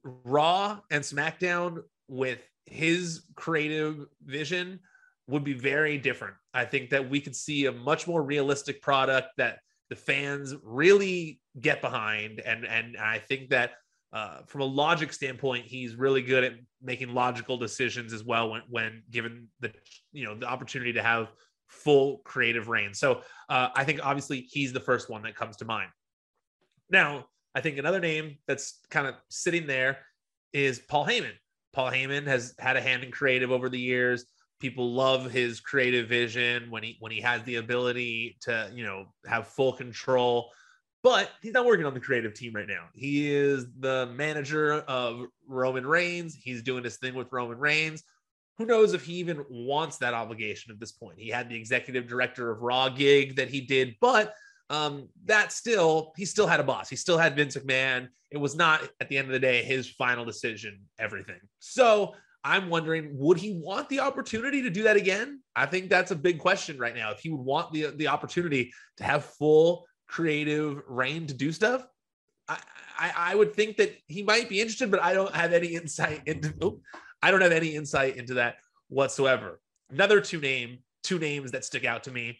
Raw 0.03 0.81
and 0.91 1.03
SmackDown 1.03 1.83
with 2.09 2.41
his 2.65 3.25
creative 3.35 4.07
vision 4.25 4.81
would 5.27 5.45
be 5.45 5.53
very 5.53 5.99
different. 5.99 6.35
I 6.55 6.65
think 6.65 6.91
that 6.91 7.09
we 7.09 7.21
could 7.21 7.37
see 7.37 7.67
a 7.67 7.73
much 7.73 8.07
more 8.07 8.23
realistic 8.23 8.83
product 8.83 9.29
that 9.37 9.59
the 9.89 9.97
fans 9.97 10.55
really 10.63 11.41
get 11.61 11.81
behind 11.81 12.41
and 12.41 12.65
and 12.65 12.97
I 12.97 13.19
think 13.19 13.51
that 13.51 13.73
uh, 14.13 14.39
from 14.47 14.63
a 14.63 14.65
logic 14.65 15.13
standpoint, 15.13 15.67
he's 15.67 15.95
really 15.95 16.23
good 16.23 16.43
at 16.43 16.55
making 16.83 17.15
logical 17.15 17.57
decisions 17.57 18.13
as 18.13 18.25
well 18.25 18.51
when 18.51 18.63
when 18.69 19.03
given 19.11 19.49
the 19.61 19.73
you 20.13 20.25
know 20.25 20.35
the 20.35 20.47
opportunity 20.47 20.93
to 20.95 21.03
have 21.03 21.29
full 21.71 22.19
creative 22.19 22.69
rein. 22.69 22.93
So 22.93 23.23
uh, 23.49 23.69
I 23.75 23.85
think 23.85 24.01
obviously 24.05 24.43
he's 24.43 24.73
the 24.73 24.81
first 24.81 25.09
one 25.09 25.23
that 25.23 25.35
comes 25.35 25.57
to 25.59 25.65
mind. 25.65 25.91
Now, 26.91 27.27
I 27.55 27.61
think 27.61 27.79
another 27.79 28.01
name 28.01 28.37
that's 28.47 28.81
kind 28.91 29.07
of 29.07 29.15
sitting 29.29 29.67
there 29.67 29.99
is 30.53 30.79
Paul 30.79 31.07
Heyman. 31.07 31.33
Paul 31.73 31.91
Heyman 31.91 32.27
has 32.27 32.55
had 32.59 32.77
a 32.77 32.81
hand 32.81 33.05
in 33.05 33.11
creative 33.11 33.51
over 33.51 33.69
the 33.69 33.79
years. 33.79 34.25
People 34.59 34.93
love 34.93 35.31
his 35.31 35.61
creative 35.61 36.09
vision 36.09 36.71
when 36.71 36.83
he 36.83 36.97
when 37.01 37.13
he 37.13 37.21
has 37.21 37.43
the 37.45 37.57
ability 37.57 38.37
to 38.43 38.71
you 38.75 38.85
know 38.85 39.07
have 39.27 39.47
full 39.47 39.73
control. 39.73 40.51
But 41.03 41.31
he's 41.41 41.55
not 41.55 41.65
working 41.65 41.87
on 41.87 41.95
the 41.95 42.01
creative 42.01 42.35
team 42.35 42.53
right 42.55 42.69
now. 42.69 42.89
He 42.93 43.33
is 43.33 43.67
the 43.79 44.11
manager 44.15 44.75
of 44.75 45.25
Roman 45.49 45.87
Reigns. 45.87 46.35
He's 46.35 46.63
doing 46.63 46.85
his 46.85 46.99
thing 46.99 47.15
with 47.15 47.33
Roman 47.33 47.59
Reigns. 47.59 48.03
Who 48.61 48.67
knows 48.67 48.93
if 48.93 49.07
he 49.07 49.15
even 49.15 49.43
wants 49.49 49.97
that 49.97 50.13
obligation 50.13 50.71
at 50.71 50.79
this 50.79 50.93
point? 50.93 51.19
He 51.19 51.31
had 51.31 51.49
the 51.49 51.57
executive 51.57 52.07
director 52.07 52.51
of 52.51 52.61
Raw 52.61 52.91
gig 52.91 53.37
that 53.37 53.49
he 53.49 53.63
did, 53.63 53.97
but 54.03 54.35
um, 54.69 55.09
that 55.25 55.51
still, 55.51 56.13
he 56.15 56.27
still 56.27 56.47
had 56.47 56.61
a 56.61 56.63
boss. 56.63 56.91
He 56.91 56.97
still 56.97 57.17
had 57.17 57.35
Vince 57.35 57.57
McMahon. 57.57 58.09
It 58.31 58.37
was 58.37 58.55
not, 58.55 58.87
at 59.01 59.09
the 59.09 59.17
end 59.17 59.29
of 59.29 59.33
the 59.33 59.39
day, 59.39 59.63
his 59.63 59.89
final 59.89 60.27
decision, 60.27 60.81
everything. 60.99 61.41
So 61.59 62.15
I'm 62.45 62.69
wondering, 62.69 63.17
would 63.17 63.39
he 63.39 63.55
want 63.55 63.89
the 63.89 64.01
opportunity 64.01 64.61
to 64.61 64.69
do 64.69 64.83
that 64.83 64.97
again? 64.99 65.41
I 65.57 65.65
think 65.65 65.89
that's 65.89 66.11
a 66.11 66.17
big 66.17 66.39
question 66.39 66.77
right 66.77 66.95
now. 66.95 67.13
If 67.13 67.21
he 67.21 67.31
would 67.31 67.41
want 67.41 67.73
the, 67.73 67.87
the 67.97 68.09
opportunity 68.09 68.75
to 68.99 69.05
have 69.05 69.25
full 69.25 69.87
creative 70.07 70.83
rein 70.87 71.27
to 71.29 71.33
do 71.33 71.51
stuff, 71.51 71.87
I, 72.47 72.59
I, 72.99 73.13
I 73.17 73.35
would 73.37 73.55
think 73.55 73.79
that 73.79 73.97
he 74.07 74.23
might 74.23 74.51
be 74.51 74.61
interested, 74.61 74.91
but 74.91 75.03
I 75.03 75.15
don't 75.15 75.35
have 75.35 75.55
any 75.55 75.69
insight 75.69 76.21
into. 76.27 76.83
I 77.23 77.31
don't 77.31 77.43
have 77.43 77.53
any 77.53 77.75
insight 77.75 78.17
into 78.17 78.35
that 78.35 78.57
whatsoever. 78.89 79.61
Another 79.91 80.21
two 80.21 80.41
name 80.41 80.79
two 81.03 81.19
names 81.19 81.51
that 81.53 81.65
stick 81.65 81.85
out 81.85 82.05
to 82.05 82.11
me 82.11 82.39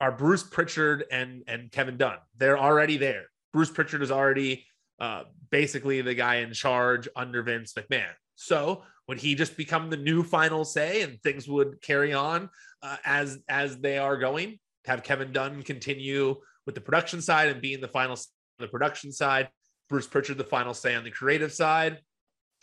are 0.00 0.12
Bruce 0.12 0.42
Pritchard 0.42 1.04
and 1.10 1.42
and 1.46 1.70
Kevin 1.72 1.96
Dunn. 1.96 2.18
They're 2.36 2.58
already 2.58 2.96
there. 2.96 3.24
Bruce 3.52 3.70
Pritchard 3.70 4.02
is 4.02 4.10
already 4.10 4.66
uh, 5.00 5.24
basically 5.50 6.00
the 6.02 6.14
guy 6.14 6.36
in 6.36 6.52
charge 6.52 7.08
under 7.16 7.42
Vince 7.42 7.72
McMahon. 7.74 8.12
So 8.34 8.82
would 9.08 9.18
he 9.18 9.34
just 9.34 9.56
become 9.56 9.90
the 9.90 9.96
new 9.96 10.22
final 10.22 10.64
say 10.64 11.02
and 11.02 11.20
things 11.22 11.48
would 11.48 11.80
carry 11.80 12.12
on 12.12 12.50
uh, 12.82 12.96
as 13.04 13.38
as 13.48 13.78
they 13.78 13.98
are 13.98 14.16
going? 14.16 14.58
Have 14.86 15.02
Kevin 15.02 15.32
Dunn 15.32 15.62
continue 15.62 16.36
with 16.64 16.74
the 16.74 16.80
production 16.80 17.20
side 17.20 17.48
and 17.48 17.60
being 17.60 17.80
the 17.80 17.88
final 17.88 18.18
the 18.58 18.68
production 18.68 19.12
side, 19.12 19.48
Bruce 19.88 20.06
Pritchard 20.06 20.38
the 20.38 20.44
final 20.44 20.74
say 20.74 20.94
on 20.94 21.04
the 21.04 21.10
creative 21.10 21.52
side, 21.52 21.98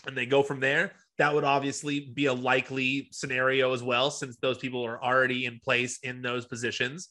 and 0.07 0.17
they 0.17 0.25
go 0.25 0.41
from 0.41 0.59
there 0.59 0.93
that 1.17 1.33
would 1.33 1.43
obviously 1.43 2.11
be 2.13 2.25
a 2.25 2.33
likely 2.33 3.09
scenario 3.11 3.73
as 3.73 3.83
well, 3.83 4.09
since 4.09 4.37
those 4.37 4.57
people 4.57 4.83
are 4.85 5.03
already 5.03 5.45
in 5.45 5.59
place 5.63 5.99
in 6.03 6.21
those 6.21 6.45
positions. 6.45 7.09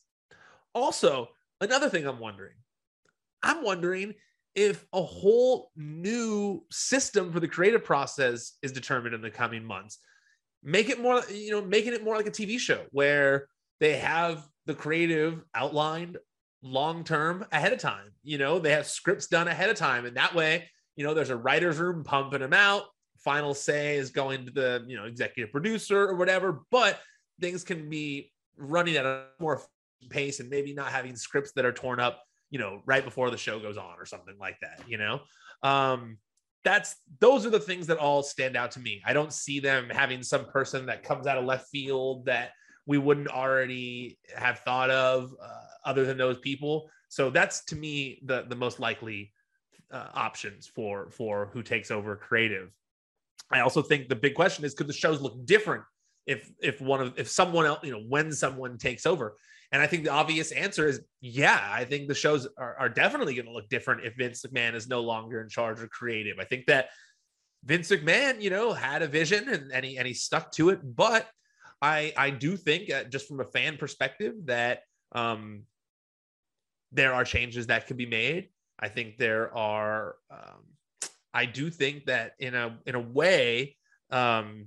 Also, 0.75 1.29
another 1.61 1.89
thing 1.89 2.07
I'm 2.07 2.19
wondering 2.19 2.55
I'm 3.43 3.65
wondering 3.65 4.15
if 4.55 4.85
a 4.93 5.03
whole 5.03 5.71
new 5.77 6.65
system 6.71 7.33
for 7.33 7.41
the 7.41 7.49
creative 7.49 7.85
process 7.85 8.59
is 8.63 8.73
determined 8.73 9.15
in 9.15 9.23
the 9.23 9.31
coming 9.31 9.65
months. 9.65 9.99
Make 10.63 10.91
it 10.91 11.01
more, 11.01 11.23
you 11.31 11.51
know, 11.51 11.63
making 11.63 11.95
it 11.95 12.05
more 12.05 12.17
like 12.17 12.27
a 12.27 12.31
TV 12.31 12.59
show 12.59 12.85
where 12.91 13.49
they 13.81 13.97
have 13.97 14.47
the 14.67 14.75
creative 14.75 15.43
outlined 15.55 16.19
long 16.63 17.03
term 17.03 17.45
ahead 17.51 17.73
of 17.73 17.81
time. 17.81 18.13
You 18.23 18.39
know, 18.39 18.59
they 18.59 18.71
have 18.73 18.87
scripts 18.87 19.27
done 19.27 19.49
ahead 19.49 19.71
of 19.71 19.77
time. 19.77 20.07
And 20.07 20.17
that 20.17 20.35
way, 20.35 20.69
you 20.95 21.05
know, 21.05 21.15
there's 21.15 21.31
a 21.31 21.37
writer's 21.37 21.79
room 21.79 22.05
pumping 22.05 22.41
them 22.41 22.53
out 22.53 22.85
final 23.25 23.55
say 23.55 23.97
is 23.97 24.11
going 24.11 24.45
to 24.47 24.53
the 24.53 24.85
you 24.87 24.97
know 24.97 25.05
executive 25.05 25.53
producer 25.53 26.09
or 26.09 26.15
whatever 26.15 26.63
but 26.71 26.99
things 27.41 27.65
can 27.65 27.89
be 27.89 28.31
running 28.57 28.97
at 28.97 29.07
a 29.07 29.25
more 29.41 29.63
pace 30.11 30.41
and 30.41 30.51
maybe 30.51 30.75
not 30.75 30.91
having 30.91 31.15
scripts 31.15 31.53
that 31.53 31.65
are 31.65 31.73
torn 31.73 32.01
up 32.01 32.23
you 32.51 32.59
know 32.59 32.81
right 32.87 33.05
before 33.05 33.31
the 33.31 33.37
show 33.37 33.59
goes 33.59 33.77
on 33.77 33.95
or 33.99 34.07
something 34.07 34.37
like 34.39 34.59
that 34.61 34.83
you 34.89 34.99
know? 34.99 35.21
Um 35.63 36.19
that's 36.65 36.97
those 37.21 37.45
are 37.45 37.51
the 37.51 37.61
things 37.61 37.87
that 37.89 37.99
all 37.99 38.23
stand 38.23 38.57
out 38.57 38.71
to 38.73 38.81
me. 38.81 39.03
I 39.05 39.13
don't 39.13 39.33
see 39.33 39.61
them 39.61 39.91
having 39.91 40.23
some 40.23 40.47
person 40.47 40.87
that 40.87 41.03
comes 41.03 41.27
out 41.27 41.39
of 41.39 41.45
left 41.45 41.69
field 41.69 42.27
that 42.27 42.51
we 42.87 42.99
wouldn't 42.99 43.29
already 43.29 44.19
have 44.37 44.61
thought 44.61 44.91
of 44.91 45.35
uh, 45.43 45.49
other 45.85 46.05
than 46.05 46.17
those 46.17 46.39
people. 46.39 46.89
So 47.09 47.31
that's 47.31 47.65
to 47.67 47.77
me 47.77 48.21
the 48.25 48.45
the 48.49 48.57
most 48.57 48.81
likely 48.81 49.33
uh, 49.91 50.09
options 50.15 50.67
for 50.67 51.11
for 51.11 51.51
who 51.53 51.63
takes 51.63 51.91
over 51.91 52.17
creative 52.17 52.71
I 53.53 53.61
also 53.61 53.83
think 53.83 54.09
the 54.09 54.17
big 54.17 54.35
question 54.35 54.65
is 54.65 54.75
could 54.75 54.87
the 54.87 54.93
shows 54.93 55.21
look 55.21 55.45
different 55.45 55.85
if 56.27 56.51
if 56.61 56.81
one 56.81 57.01
of 57.01 57.19
if 57.19 57.29
someone 57.29 57.67
else, 57.67 57.81
you 57.83 57.93
know, 57.93 58.03
when 58.09 58.33
someone 58.33 58.79
takes 58.79 59.07
over? 59.07 59.37
And 59.73 59.81
I 59.81 59.87
think 59.87 60.05
the 60.05 60.11
obvious 60.11 60.53
answer 60.53 60.87
is 60.87 61.01
yeah, 61.21 61.71
I 61.73 61.85
think 61.85 62.09
the 62.09 62.15
shows 62.15 62.47
are, 62.59 62.77
are 62.79 62.89
definitely 62.89 63.35
going 63.35 63.47
to 63.47 63.53
look 63.53 63.69
different 63.69 64.05
if 64.05 64.15
Vince 64.17 64.45
McMahon 64.45 64.75
is 64.75 64.89
no 64.89 65.01
longer 65.01 65.41
in 65.41 65.49
charge 65.49 65.81
of 65.83 65.91
creative. 65.91 66.39
I 66.39 66.45
think 66.45 66.67
that 66.67 66.89
Vince 67.65 67.91
McMahon, 67.91 68.41
you 68.41 68.51
know, 68.51 68.73
had 68.73 69.03
a 69.03 69.07
vision 69.07 69.49
and, 69.49 69.73
and 69.73 69.85
he 69.85 69.99
and 69.99 70.07
he 70.07 70.15
stuck 70.15 70.53
to 70.53 70.71
it. 70.71 70.81
But 70.83 71.29
I 71.81 72.13
I 72.17 72.31
do 72.31 72.57
think 72.57 72.91
uh, 72.91 73.05
just 73.05 73.29
from 73.29 73.41
a 73.41 73.45
fan 73.45 73.77
perspective 73.77 74.35
that 74.45 74.81
um 75.13 75.65
there 76.93 77.15
are 77.15 77.25
changes 77.25 77.67
that 77.67 77.87
could 77.87 77.97
be 77.97 78.07
made. 78.07 78.49
I 78.79 78.89
think 78.89 79.17
there 79.17 79.55
are 79.57 80.17
um, 80.31 80.65
I 81.35 81.47
do 81.47 81.71
think 81.71 82.07
that 82.07 82.33
in 82.39 82.55
a 82.55 82.79
in 82.87 82.95
a 82.95 83.01
way, 83.01 83.77
um, 84.11 84.67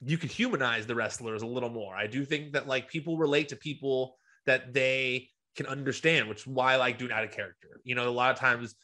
you 0.00 0.18
can 0.18 0.28
humanize 0.28 0.86
the 0.86 0.94
wrestlers 0.94 1.42
a 1.42 1.46
little 1.46 1.70
more. 1.70 1.94
I 1.94 2.06
do 2.06 2.24
think 2.24 2.52
that 2.52 2.66
like 2.66 2.88
people 2.88 3.16
relate 3.16 3.48
to 3.48 3.56
people 3.56 4.16
that 4.46 4.72
they 4.72 5.28
can 5.56 5.66
understand, 5.66 6.28
which 6.28 6.40
is 6.40 6.46
why 6.46 6.74
I 6.74 6.76
like 6.76 6.98
doing 6.98 7.12
out 7.12 7.24
of 7.24 7.30
character. 7.30 7.80
You 7.84 7.94
know, 7.94 8.08
a 8.08 8.10
lot 8.10 8.30
of 8.30 8.38
times 8.38 8.74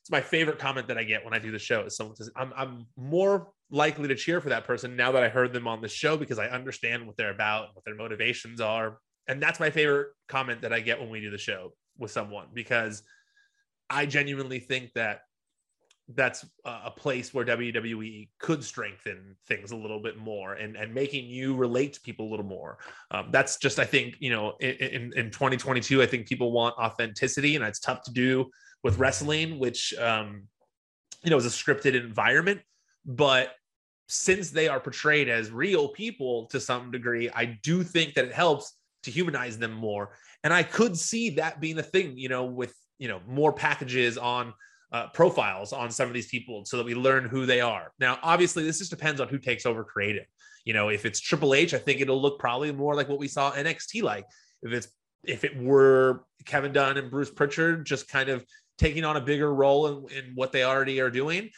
it's 0.00 0.10
my 0.10 0.20
favorite 0.20 0.58
comment 0.58 0.88
that 0.88 0.98
I 0.98 1.04
get 1.04 1.24
when 1.24 1.34
I 1.34 1.38
do 1.38 1.50
the 1.50 1.58
show 1.58 1.82
is 1.84 1.96
someone 1.96 2.16
says, 2.16 2.30
I'm, 2.36 2.52
I'm 2.56 2.86
more 2.96 3.48
likely 3.70 4.08
to 4.08 4.14
cheer 4.14 4.40
for 4.40 4.48
that 4.48 4.64
person 4.64 4.96
now 4.96 5.12
that 5.12 5.22
I 5.22 5.28
heard 5.28 5.52
them 5.52 5.68
on 5.68 5.80
the 5.80 5.88
show 5.88 6.16
because 6.16 6.38
I 6.38 6.48
understand 6.48 7.06
what 7.06 7.16
they're 7.16 7.30
about, 7.32 7.68
what 7.74 7.84
their 7.84 7.94
motivations 7.94 8.60
are. 8.60 8.98
And 9.28 9.42
that's 9.42 9.60
my 9.60 9.70
favorite 9.70 10.08
comment 10.28 10.62
that 10.62 10.72
I 10.72 10.80
get 10.80 10.98
when 10.98 11.10
we 11.10 11.20
do 11.20 11.30
the 11.30 11.38
show 11.38 11.72
with 11.98 12.10
someone 12.10 12.48
because 12.52 13.02
I 13.88 14.06
genuinely 14.06 14.58
think 14.58 14.92
that 14.94 15.20
that's 16.14 16.44
a 16.64 16.90
place 16.90 17.32
where 17.32 17.44
WWE 17.44 18.28
could 18.38 18.64
strengthen 18.64 19.36
things 19.46 19.70
a 19.70 19.76
little 19.76 20.00
bit 20.00 20.16
more 20.16 20.54
and, 20.54 20.76
and 20.76 20.94
making 20.94 21.26
you 21.26 21.54
relate 21.54 21.94
to 21.94 22.00
people 22.00 22.28
a 22.28 22.30
little 22.30 22.46
more. 22.46 22.78
Um, 23.10 23.28
that's 23.30 23.58
just, 23.58 23.78
I 23.78 23.84
think, 23.84 24.16
you 24.18 24.30
know, 24.30 24.54
in, 24.60 25.12
in 25.14 25.30
2022, 25.30 26.02
I 26.02 26.06
think 26.06 26.26
people 26.26 26.52
want 26.52 26.76
authenticity 26.78 27.56
and 27.56 27.64
it's 27.64 27.80
tough 27.80 28.02
to 28.04 28.12
do 28.12 28.50
with 28.82 28.98
wrestling, 28.98 29.58
which, 29.58 29.94
um, 29.94 30.44
you 31.22 31.30
know, 31.30 31.36
is 31.36 31.46
a 31.46 31.48
scripted 31.48 31.94
environment. 31.94 32.60
But 33.04 33.54
since 34.08 34.50
they 34.50 34.68
are 34.68 34.80
portrayed 34.80 35.28
as 35.28 35.50
real 35.50 35.88
people 35.88 36.46
to 36.46 36.60
some 36.60 36.90
degree, 36.90 37.30
I 37.30 37.58
do 37.62 37.82
think 37.82 38.14
that 38.14 38.24
it 38.24 38.32
helps 38.32 38.74
to 39.04 39.10
humanize 39.10 39.58
them 39.58 39.72
more. 39.72 40.10
And 40.44 40.52
I 40.52 40.62
could 40.62 40.96
see 40.96 41.30
that 41.30 41.60
being 41.60 41.78
a 41.78 41.82
thing, 41.82 42.18
you 42.18 42.28
know, 42.28 42.44
with, 42.44 42.74
you 42.98 43.08
know, 43.08 43.20
more 43.26 43.52
packages 43.52 44.18
on 44.18 44.52
uh, 44.92 45.08
profiles 45.08 45.72
on 45.72 45.90
some 45.90 46.08
of 46.08 46.14
these 46.14 46.28
people 46.28 46.64
so 46.64 46.76
that 46.76 46.86
we 46.86 46.94
learn 46.94 47.24
who 47.24 47.46
they 47.46 47.60
are. 47.60 47.92
Now, 48.00 48.18
obviously, 48.22 48.64
this 48.64 48.78
just 48.78 48.90
depends 48.90 49.20
on 49.20 49.28
who 49.28 49.38
takes 49.38 49.66
over 49.66 49.84
creative. 49.84 50.26
You 50.64 50.74
know, 50.74 50.88
if 50.88 51.06
it's 51.06 51.20
Triple 51.20 51.54
H, 51.54 51.74
I 51.74 51.78
think 51.78 52.00
it'll 52.00 52.20
look 52.20 52.38
probably 52.38 52.72
more 52.72 52.94
like 52.94 53.08
what 53.08 53.18
we 53.18 53.28
saw 53.28 53.52
NXT 53.52 54.02
like. 54.02 54.26
If 54.62 54.72
it's 54.72 54.88
if 55.24 55.44
it 55.44 55.56
were 55.56 56.24
Kevin 56.44 56.72
Dunn 56.72 56.96
and 56.96 57.10
Bruce 57.10 57.30
Pritchard 57.30 57.84
just 57.84 58.08
kind 58.08 58.28
of 58.30 58.44
taking 58.78 59.04
on 59.04 59.16
a 59.16 59.20
bigger 59.20 59.52
role 59.54 59.86
in, 60.08 60.16
in 60.16 60.32
what 60.34 60.52
they 60.52 60.64
already 60.64 61.00
are 61.00 61.10
doing, 61.10 61.50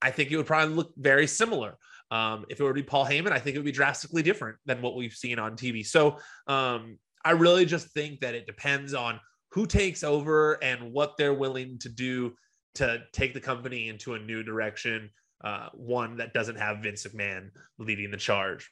I 0.00 0.10
think 0.10 0.30
it 0.30 0.36
would 0.36 0.46
probably 0.46 0.74
look 0.74 0.92
very 0.96 1.26
similar. 1.26 1.76
Um, 2.10 2.44
if 2.48 2.60
it 2.60 2.62
were 2.62 2.70
to 2.70 2.74
be 2.74 2.82
Paul 2.82 3.06
Heyman, 3.06 3.32
I 3.32 3.38
think 3.38 3.56
it 3.56 3.58
would 3.58 3.66
be 3.66 3.72
drastically 3.72 4.22
different 4.22 4.56
than 4.66 4.82
what 4.82 4.96
we've 4.96 5.14
seen 5.14 5.38
on 5.38 5.56
TV. 5.56 5.84
So 5.84 6.18
um, 6.46 6.98
I 7.24 7.32
really 7.32 7.64
just 7.64 7.88
think 7.88 8.20
that 8.20 8.34
it 8.34 8.46
depends 8.46 8.94
on 8.94 9.20
who 9.50 9.66
takes 9.66 10.02
over 10.02 10.62
and 10.62 10.92
what 10.92 11.16
they're 11.16 11.34
willing 11.34 11.78
to 11.78 11.88
do 11.88 12.34
to 12.76 13.02
take 13.12 13.34
the 13.34 13.40
company 13.40 13.88
into 13.88 14.14
a 14.14 14.18
new 14.18 14.42
direction, 14.42 15.10
uh, 15.42 15.68
one 15.72 16.16
that 16.16 16.34
doesn't 16.34 16.56
have 16.56 16.78
Vince 16.78 17.04
McMahon 17.04 17.50
leading 17.78 18.10
the 18.10 18.16
charge. 18.16 18.70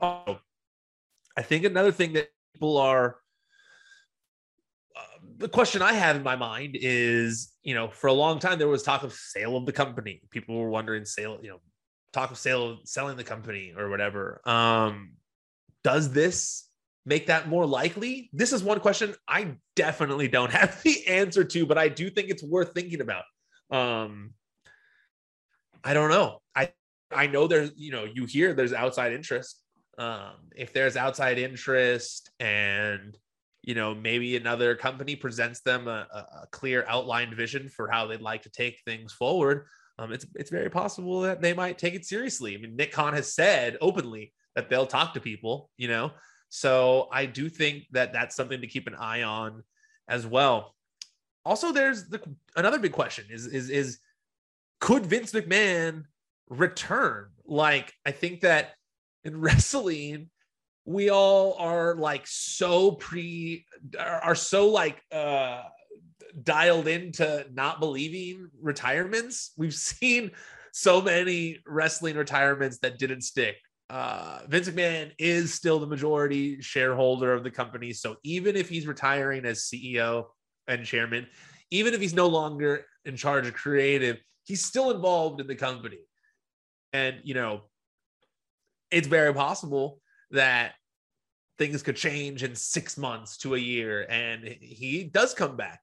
Oh, 0.00 0.38
I 1.36 1.42
think 1.42 1.64
another 1.64 1.92
thing 1.92 2.14
that 2.14 2.28
people 2.54 2.78
are 2.78 3.16
uh, 4.96 5.18
the 5.38 5.48
question 5.48 5.82
I 5.82 5.92
have 5.92 6.16
in 6.16 6.22
my 6.22 6.36
mind 6.36 6.76
is, 6.80 7.52
you 7.62 7.74
know, 7.74 7.88
for 7.88 8.06
a 8.06 8.12
long 8.12 8.38
time 8.38 8.58
there 8.58 8.68
was 8.68 8.82
talk 8.82 9.02
of 9.02 9.12
sale 9.12 9.56
of 9.56 9.66
the 9.66 9.72
company. 9.72 10.22
People 10.30 10.58
were 10.58 10.70
wondering 10.70 11.04
sale, 11.04 11.38
you 11.42 11.50
know, 11.50 11.60
talk 12.12 12.30
of 12.30 12.38
sale 12.38 12.78
selling 12.84 13.16
the 13.16 13.24
company 13.24 13.74
or 13.76 13.90
whatever. 13.90 14.40
Um, 14.46 15.12
does 15.84 16.12
this 16.12 16.68
make 17.04 17.26
that 17.26 17.48
more 17.48 17.66
likely? 17.66 18.30
This 18.32 18.52
is 18.52 18.64
one 18.64 18.80
question 18.80 19.14
I 19.28 19.56
definitely 19.76 20.28
don't 20.28 20.52
have 20.52 20.82
the 20.84 21.06
answer 21.06 21.44
to, 21.44 21.66
but 21.66 21.78
I 21.78 21.88
do 21.88 22.10
think 22.10 22.30
it's 22.30 22.42
worth 22.42 22.72
thinking 22.72 23.00
about. 23.00 23.24
Um, 23.70 24.34
I 25.84 25.94
don't 25.94 26.10
know. 26.10 26.40
I 26.54 26.70
I 27.12 27.26
know 27.26 27.46
there's 27.46 27.72
you 27.76 27.92
know 27.92 28.04
you 28.04 28.26
hear 28.26 28.54
there's 28.54 28.72
outside 28.72 29.12
interest. 29.12 29.62
Um, 29.98 30.50
if 30.54 30.72
there's 30.72 30.96
outside 30.96 31.38
interest 31.38 32.30
and 32.38 33.16
you 33.62 33.74
know 33.74 33.94
maybe 33.94 34.36
another 34.36 34.74
company 34.74 35.16
presents 35.16 35.60
them 35.60 35.88
a, 35.88 36.06
a 36.12 36.46
clear 36.50 36.84
outlined 36.88 37.34
vision 37.34 37.68
for 37.68 37.88
how 37.88 38.06
they'd 38.06 38.20
like 38.20 38.42
to 38.42 38.50
take 38.50 38.80
things 38.84 39.12
forward, 39.12 39.66
um, 39.98 40.12
it's 40.12 40.26
it's 40.34 40.50
very 40.50 40.70
possible 40.70 41.22
that 41.22 41.40
they 41.40 41.54
might 41.54 41.78
take 41.78 41.94
it 41.94 42.04
seriously. 42.04 42.54
I 42.54 42.58
mean, 42.58 42.76
Nick 42.76 42.92
Khan 42.92 43.14
has 43.14 43.32
said 43.34 43.76
openly 43.80 44.32
that 44.54 44.68
they'll 44.68 44.86
talk 44.86 45.14
to 45.14 45.20
people. 45.20 45.70
You 45.76 45.88
know, 45.88 46.12
so 46.48 47.08
I 47.12 47.26
do 47.26 47.48
think 47.48 47.84
that 47.92 48.12
that's 48.12 48.36
something 48.36 48.60
to 48.60 48.66
keep 48.66 48.86
an 48.86 48.94
eye 48.94 49.22
on 49.22 49.62
as 50.08 50.26
well. 50.26 50.75
Also, 51.46 51.70
there's 51.70 52.08
the 52.08 52.20
another 52.56 52.80
big 52.80 52.90
question 52.90 53.24
is 53.30 53.46
is 53.46 53.70
is 53.70 53.98
could 54.80 55.06
Vince 55.06 55.30
McMahon 55.30 56.02
return? 56.50 57.28
Like, 57.44 57.92
I 58.04 58.10
think 58.10 58.40
that 58.40 58.74
in 59.22 59.40
wrestling, 59.40 60.28
we 60.84 61.08
all 61.08 61.54
are 61.60 61.94
like 61.94 62.26
so 62.26 62.92
pre 62.92 63.64
are 63.96 64.34
so 64.34 64.68
like 64.68 65.00
uh 65.12 65.62
dialed 66.42 66.88
into 66.88 67.46
not 67.52 67.78
believing 67.78 68.48
retirements. 68.60 69.52
We've 69.56 69.72
seen 69.72 70.32
so 70.72 71.00
many 71.00 71.60
wrestling 71.64 72.16
retirements 72.16 72.78
that 72.78 72.98
didn't 72.98 73.22
stick. 73.22 73.56
Uh, 73.88 74.40
Vince 74.48 74.68
McMahon 74.68 75.12
is 75.16 75.54
still 75.54 75.78
the 75.78 75.86
majority 75.86 76.60
shareholder 76.60 77.32
of 77.32 77.44
the 77.44 77.52
company. 77.52 77.92
So 77.92 78.16
even 78.24 78.56
if 78.56 78.68
he's 78.68 78.86
retiring 78.86 79.44
as 79.46 79.70
CEO 79.72 80.26
and 80.68 80.84
chairman, 80.84 81.26
even 81.70 81.94
if 81.94 82.00
he's 82.00 82.14
no 82.14 82.26
longer 82.26 82.86
in 83.04 83.16
charge 83.16 83.46
of 83.46 83.54
creative, 83.54 84.18
he's 84.44 84.64
still 84.64 84.90
involved 84.90 85.40
in 85.40 85.46
the 85.46 85.54
company. 85.54 85.98
And, 86.92 87.16
you 87.24 87.34
know, 87.34 87.62
it's 88.90 89.08
very 89.08 89.34
possible 89.34 90.00
that 90.30 90.72
things 91.58 91.82
could 91.82 91.96
change 91.96 92.42
in 92.42 92.54
six 92.54 92.96
months 92.96 93.38
to 93.38 93.54
a 93.54 93.58
year 93.58 94.06
and 94.08 94.44
he 94.60 95.04
does 95.04 95.34
come 95.34 95.56
back. 95.56 95.80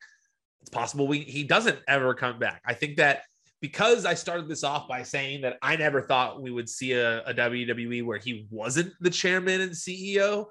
It's 0.62 0.70
possible 0.70 1.08
we, 1.08 1.20
he 1.20 1.44
doesn't 1.44 1.80
ever 1.88 2.13
come 2.13 2.40
back. 2.40 2.62
I 2.66 2.74
think 2.74 2.98
that 2.98 3.24
because 3.60 4.06
I 4.06 4.13
started 4.13 4.48
this 4.50 4.63
off 4.63 4.88
by 4.88 5.04
saying 5.04 5.42
that 5.42 5.58
I 5.62 5.75
never 5.75 6.02
thought 6.02 6.42
we 6.42 6.52
would 6.52 6.70
see 6.70 6.94
a, 6.94 7.24
a 7.24 7.34
WWE 7.34 8.06
where 8.06 8.18
he 8.18 8.46
wasn't 8.50 8.94
the 9.00 9.10
chairman 9.10 9.62
and 9.62 9.72
CEO 9.72 10.48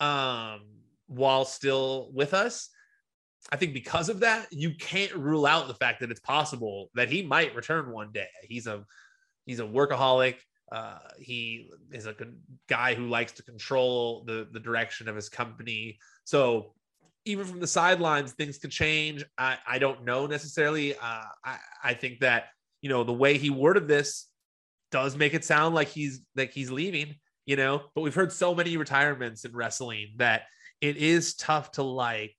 um, 0.00 0.60
while 1.06 1.44
still 1.44 2.10
with 2.12 2.34
us. 2.34 2.70
I 3.50 3.56
think 3.56 3.74
because 3.74 4.08
of 4.08 4.20
that, 4.20 4.46
you 4.52 4.74
can't 4.74 5.14
rule 5.14 5.46
out 5.46 5.68
the 5.68 5.74
fact 5.74 6.00
that 6.00 6.10
it's 6.10 6.20
possible 6.20 6.90
that 6.94 7.10
he 7.10 7.22
might 7.22 7.54
return 7.54 7.90
one 7.90 8.12
day. 8.12 8.28
He's 8.42 8.66
a 8.66 8.84
he's 9.46 9.60
a 9.60 9.64
workaholic. 9.64 10.36
Uh, 10.70 10.98
he 11.18 11.70
is 11.90 12.06
a 12.06 12.14
guy 12.68 12.94
who 12.94 13.08
likes 13.08 13.32
to 13.32 13.42
control 13.42 14.24
the 14.26 14.48
the 14.52 14.60
direction 14.60 15.08
of 15.08 15.16
his 15.16 15.28
company. 15.28 15.98
So 16.24 16.74
even 17.24 17.44
from 17.44 17.60
the 17.60 17.66
sidelines, 17.66 18.32
things 18.32 18.58
could 18.58 18.70
change. 18.70 19.24
I, 19.38 19.58
I 19.66 19.78
don't 19.78 20.04
know 20.04 20.26
necessarily. 20.26 20.94
Uh, 20.96 21.24
I 21.44 21.58
I 21.82 21.94
think 21.94 22.20
that 22.20 22.46
you 22.80 22.88
know 22.88 23.04
the 23.04 23.12
way 23.12 23.38
he 23.38 23.50
worded 23.50 23.88
this 23.88 24.28
does 24.90 25.16
make 25.16 25.34
it 25.34 25.44
sound 25.44 25.74
like 25.74 25.88
he's 25.88 26.20
like 26.36 26.52
he's 26.52 26.70
leaving. 26.70 27.16
You 27.44 27.56
know, 27.56 27.82
but 27.94 28.02
we've 28.02 28.14
heard 28.14 28.32
so 28.32 28.54
many 28.54 28.76
retirements 28.76 29.44
in 29.44 29.52
wrestling 29.52 30.12
that 30.18 30.42
it 30.80 30.96
is 30.96 31.34
tough 31.34 31.72
to 31.72 31.82
like 31.82 32.36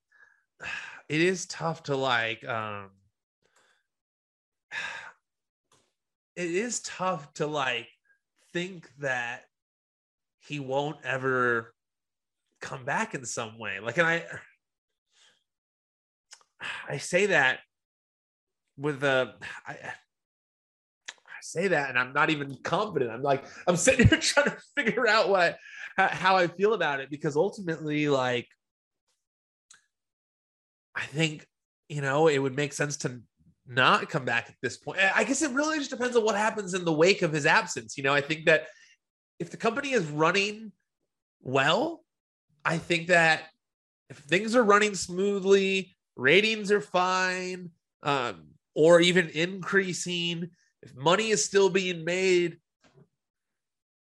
it 1.14 1.22
is 1.22 1.46
tough 1.46 1.84
to 1.84 1.96
like 1.96 2.44
um 2.44 2.90
it 6.36 6.50
is 6.50 6.80
tough 6.82 7.32
to 7.36 7.46
like 7.46 7.88
think 8.52 8.90
that 8.98 9.44
he 10.40 10.60
won't 10.60 10.98
ever 11.04 11.76
come 12.62 12.84
back 12.84 13.14
in 13.14 13.26
some 13.26 13.60
way. 13.60 13.80
Like 13.80 14.00
and 14.00 14.08
i 14.08 14.26
i 16.90 16.98
say 16.98 17.28
that 17.28 17.60
with 18.76 19.04
a 19.04 19.36
I, 19.68 19.74
I 19.74 21.42
say 21.44 21.68
that 21.68 21.90
and 21.92 22.00
i'm 22.00 22.14
not 22.14 22.32
even 22.32 22.58
confident. 22.64 23.12
I'm 23.12 23.22
like 23.22 23.46
i'm 23.68 23.76
sitting 23.76 24.08
here 24.10 24.18
trying 24.18 24.48
to 24.48 24.58
figure 24.76 25.08
out 25.08 25.30
what 25.30 25.60
how 25.96 26.36
i 26.38 26.48
feel 26.48 26.74
about 26.74 27.02
it 27.02 27.12
because 27.12 27.36
ultimately 27.36 28.10
like 28.10 28.48
I 30.96 31.06
think, 31.06 31.48
you 31.90 32.02
know, 32.02 32.28
it 32.28 32.38
would 32.38 32.56
make 32.56 32.74
sense 32.74 32.98
to 32.98 33.22
not 33.68 34.10
come 34.10 34.26
back 34.26 34.46
at 34.50 34.56
this 34.62 34.78
point. 34.78 35.00
I 35.16 35.24
guess 35.24 35.42
it 35.42 35.52
really 35.52 35.78
just 35.78 35.90
depends 35.90 36.16
on 36.16 36.24
what 36.24 36.36
happens 36.36 36.74
in 36.74 36.86
the 36.86 36.94
wake 36.94 37.22
of 37.22 37.32
his 37.32 37.46
absence. 37.46 37.98
You 37.98 38.04
know, 38.04 38.14
I 38.14 38.22
think 38.22 38.46
that 38.46 38.68
if 39.40 39.50
the 39.50 39.58
company 39.58 39.92
is 39.92 40.06
running 40.08 40.72
well, 41.42 42.04
I 42.66 42.78
think 42.78 43.08
that 43.08 43.44
if 44.10 44.18
things 44.18 44.56
are 44.56 44.64
running 44.64 44.96
smoothly, 44.96 45.96
ratings 46.16 46.72
are 46.72 46.82
fine, 46.82 47.72
um, 48.04 48.48
or 48.76 49.02
even 49.02 49.30
increasing, 49.30 50.50
if 50.82 50.96
money 50.96 51.30
is 51.30 51.44
still 51.44 51.70
being 51.70 52.04
made, 52.04 52.58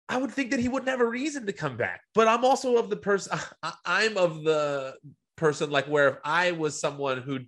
I 0.09 0.17
would 0.17 0.33
think 0.33 0.51
that 0.51 0.61
he 0.61 0.69
wouldn't 0.69 0.91
have 0.91 1.01
a 1.01 1.07
reason 1.07 1.47
to 1.47 1.53
come 1.53 1.77
back. 1.77 2.03
But 2.15 2.27
I'm 2.27 2.45
also 2.45 2.77
of 2.77 2.91
the 2.91 2.97
person, 2.97 3.39
I'm 3.85 4.17
of 4.17 4.43
the 4.43 4.95
person 5.41 5.71
like 5.71 5.87
where 5.87 6.09
if 6.09 6.17
I 6.25 6.53
was 6.53 6.79
someone 6.79 7.23
who 7.23 7.41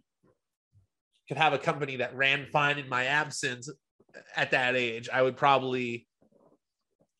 could 1.28 1.36
have 1.36 1.52
a 1.52 1.58
company 1.58 1.96
that 1.96 2.16
ran 2.16 2.46
fine 2.46 2.78
in 2.78 2.88
my 2.88 3.04
absence 3.04 3.68
at 4.34 4.50
that 4.50 4.74
age, 4.74 5.08
I 5.12 5.22
would 5.22 5.36
probably 5.36 6.08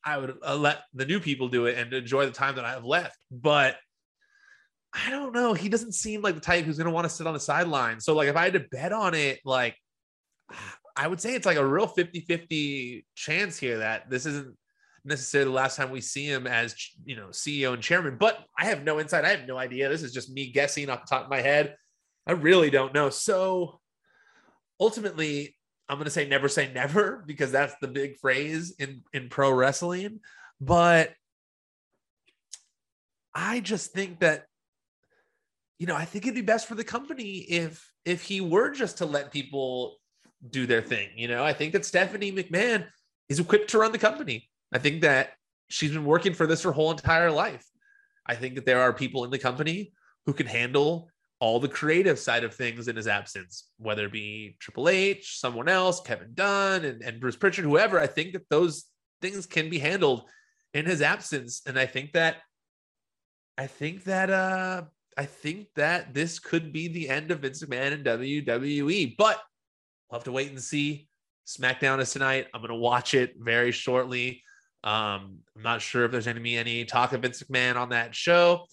I 0.05 0.19
would 0.19 0.37
uh, 0.45 0.57
let 0.57 0.83
the 0.95 1.07
new 1.07 1.21
people 1.21 1.49
do 1.49 1.67
it 1.67 1.79
and 1.79 1.93
enjoy 1.93 2.27
the 2.27 2.33
time 2.33 2.57
that 2.57 2.65
I 2.65 2.71
have 2.73 2.85
left. 2.85 3.17
But 3.31 3.77
I 4.93 5.11
don't 5.11 5.33
know. 5.33 5.55
He 5.55 5.69
doesn't 5.69 5.95
seem 5.95 6.23
like 6.23 6.35
the 6.35 6.41
type 6.41 6.65
who's 6.65 6.77
going 6.77 6.87
to 6.87 6.93
want 6.93 7.05
to 7.05 7.15
sit 7.15 7.27
on 7.27 7.35
the 7.35 7.41
sideline. 7.41 8.01
So 8.01 8.15
like 8.15 8.29
if 8.29 8.37
I 8.37 8.45
had 8.45 8.55
to 8.55 8.67
bet 8.71 8.93
on 8.93 9.15
it, 9.15 9.41
like 9.45 9.77
I 10.97 11.09
would 11.09 11.23
say 11.23 11.35
it's 11.35 11.47
like 11.47 11.57
a 11.57 11.65
real 11.65 11.87
50-50 11.87 13.05
chance 13.15 13.57
here 13.57 13.79
that 13.79 14.11
this 14.11 14.27
isn't 14.27 14.55
necessarily 15.05 15.51
the 15.51 15.57
last 15.57 15.77
time 15.77 15.91
we 15.91 16.01
see 16.01 16.25
him 16.27 16.47
as 16.47 16.75
you 17.05 17.17
know 17.17 17.29
CEO 17.29 17.75
and 17.75 17.83
chairman. 17.83 18.17
But 18.19 18.39
I 18.59 18.67
have 18.67 18.85
no 18.85 19.01
insight. 19.01 19.25
I 19.25 19.31
have 19.31 19.47
no 19.47 19.59
idea. 19.59 19.89
This 19.89 20.03
is 20.03 20.13
just 20.13 20.31
me 20.31 20.51
guessing 20.51 20.91
off 20.91 21.05
the 21.05 21.15
top 21.15 21.25
of 21.25 21.31
my 21.31 21.41
head. 21.41 21.77
I 22.27 22.33
really 22.33 22.71
don't 22.71 22.95
know. 22.95 23.11
So 23.11 23.81
ultimately, 24.79 25.57
I'm 25.89 25.97
going 25.97 26.05
to 26.05 26.11
say 26.11 26.29
never 26.29 26.49
say 26.49 26.73
never 26.73 27.23
because 27.27 27.53
that's 27.53 27.75
the 27.81 27.89
big 27.89 28.17
phrase 28.19 28.75
in 28.79 29.03
in 29.13 29.29
pro 29.29 29.51
wrestling. 29.51 30.21
But 30.61 31.13
I 33.35 33.61
just 33.61 33.93
think 33.93 34.21
that 34.21 34.47
you 35.79 35.87
know, 35.87 35.97
I 35.97 36.05
think 36.05 36.25
it'd 36.25 36.37
be 36.37 36.43
best 36.43 36.69
for 36.69 36.77
the 36.77 36.85
company 36.85 37.39
if 37.39 37.91
if 38.05 38.23
he 38.23 38.41
were 38.41 38.71
just 38.71 38.99
to 38.99 39.07
let 39.07 39.33
people 39.33 39.97
do 40.49 40.65
their 40.65 40.81
thing. 40.81 41.09
You 41.17 41.27
know, 41.27 41.43
I 41.43 41.53
think 41.53 41.73
that 41.73 41.85
Stephanie 41.85 42.31
McMahon 42.31 42.87
is 43.29 43.41
equipped 43.41 43.71
to 43.71 43.79
run 43.79 43.91
the 43.91 43.99
company. 43.99 44.49
I 44.73 44.79
think 44.79 45.03
that 45.03 45.31
she's 45.69 45.93
been 45.93 46.05
working 46.05 46.35
for 46.35 46.47
this 46.47 46.63
her 46.63 46.73
whole 46.73 46.91
entire 46.91 47.31
life. 47.31 47.65
I 48.27 48.35
think 48.35 48.55
that 48.55 48.67
there 48.67 48.81
are 48.81 48.93
people 48.93 49.25
in 49.25 49.31
the 49.31 49.39
company 49.39 49.93
who 50.27 50.33
can 50.33 50.47
handle 50.47 51.11
all 51.41 51.59
the 51.59 51.69
creative 51.69 52.19
side 52.19 52.45
of 52.45 52.55
things 52.55 52.87
in 52.87 52.95
his 52.95 53.09
absence, 53.09 53.69
whether 53.79 54.07
it 54.07 54.13
be 54.13 54.57
Triple 54.61 54.89
H, 54.89 55.41
someone 55.41 55.69
else, 55.69 56.01
Kevin 56.01 56.31
Dunn, 56.35 56.85
and, 56.85 57.03
and 57.03 57.21
Bruce 57.21 57.35
Pritchard, 57.35 57.65
whoever. 57.65 57.99
I 57.99 58.07
think 58.07 58.33
that 58.35 58.49
those 58.49 58.85
things 59.21 59.47
can 59.47 59.69
be 59.69 59.81
handled 59.81 60.23
in 60.73 60.87
his 60.87 61.03
absence. 61.03 61.63
And 61.67 61.79
I 61.79 61.87
think 61.87 62.13
that 62.13 62.37
I 63.59 63.67
think 63.67 64.05
that 64.05 64.31
uh 64.31 64.83
I 65.17 65.27
think 65.27 65.67
that 65.77 66.15
this 66.15 66.39
could 66.39 66.73
be 66.73 66.89
the 66.89 67.09
end 67.09 67.31
of 67.31 67.41
Vince 67.41 67.63
McMahon 67.63 67.93
and 67.93 68.05
WWE, 68.05 69.17
but 69.19 69.41
we'll 70.09 70.19
have 70.19 70.25
to 70.25 70.33
wait 70.33 70.51
and 70.51 70.63
see. 70.63 71.09
SmackDown 71.47 72.01
is 72.01 72.13
tonight. 72.13 72.47
I'm 72.55 72.63
gonna 72.63 72.77
watch 72.77 73.15
it 73.15 73.35
very 73.37 73.73
shortly. 73.73 74.43
Um, 74.85 75.39
I'm 75.57 75.63
not 75.63 75.81
sure 75.81 76.05
if 76.05 76.13
there's 76.13 76.25
going 76.25 76.37
to 76.37 76.43
be 76.43 76.57
any 76.57 76.85
talk 76.85 77.13
of 77.13 77.23
Vince 77.23 77.43
McMahon 77.43 77.77
on 77.77 77.91
that 77.91 78.15
show. 78.15 78.67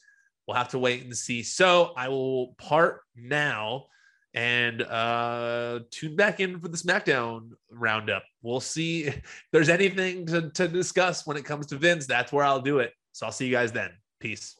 We'll 0.48 0.58
have 0.58 0.70
to 0.70 0.80
wait 0.80 1.04
and 1.04 1.16
see. 1.16 1.44
So 1.44 1.94
I 1.96 2.10
will 2.10 2.56
part 2.58 3.02
now 3.16 3.86
and 4.34 4.82
uh, 4.82 5.80
tune 5.92 6.16
back 6.16 6.40
in 6.40 6.60
for 6.60 6.68
the 6.68 6.78
SmackDown 6.78 7.52
roundup. 7.72 8.24
We'll 8.42 8.60
see 8.60 9.04
if 9.08 9.22
there's 9.52 9.70
anything 9.70 10.26
to, 10.28 10.50
to 10.52 10.68
discuss 10.68 11.26
when 11.26 11.38
it 11.38 11.46
comes 11.46 11.68
to 11.68 11.76
Vince. 11.78 12.08
That's 12.08 12.32
where 12.32 12.44
I'll 12.44 12.62
do 12.62 12.80
it. 12.80 12.94
So 13.12 13.26
I'll 13.26 13.32
see 13.32 13.46
you 13.46 13.52
guys 13.52 13.72
then. 13.72 13.92
Peace. 14.20 14.59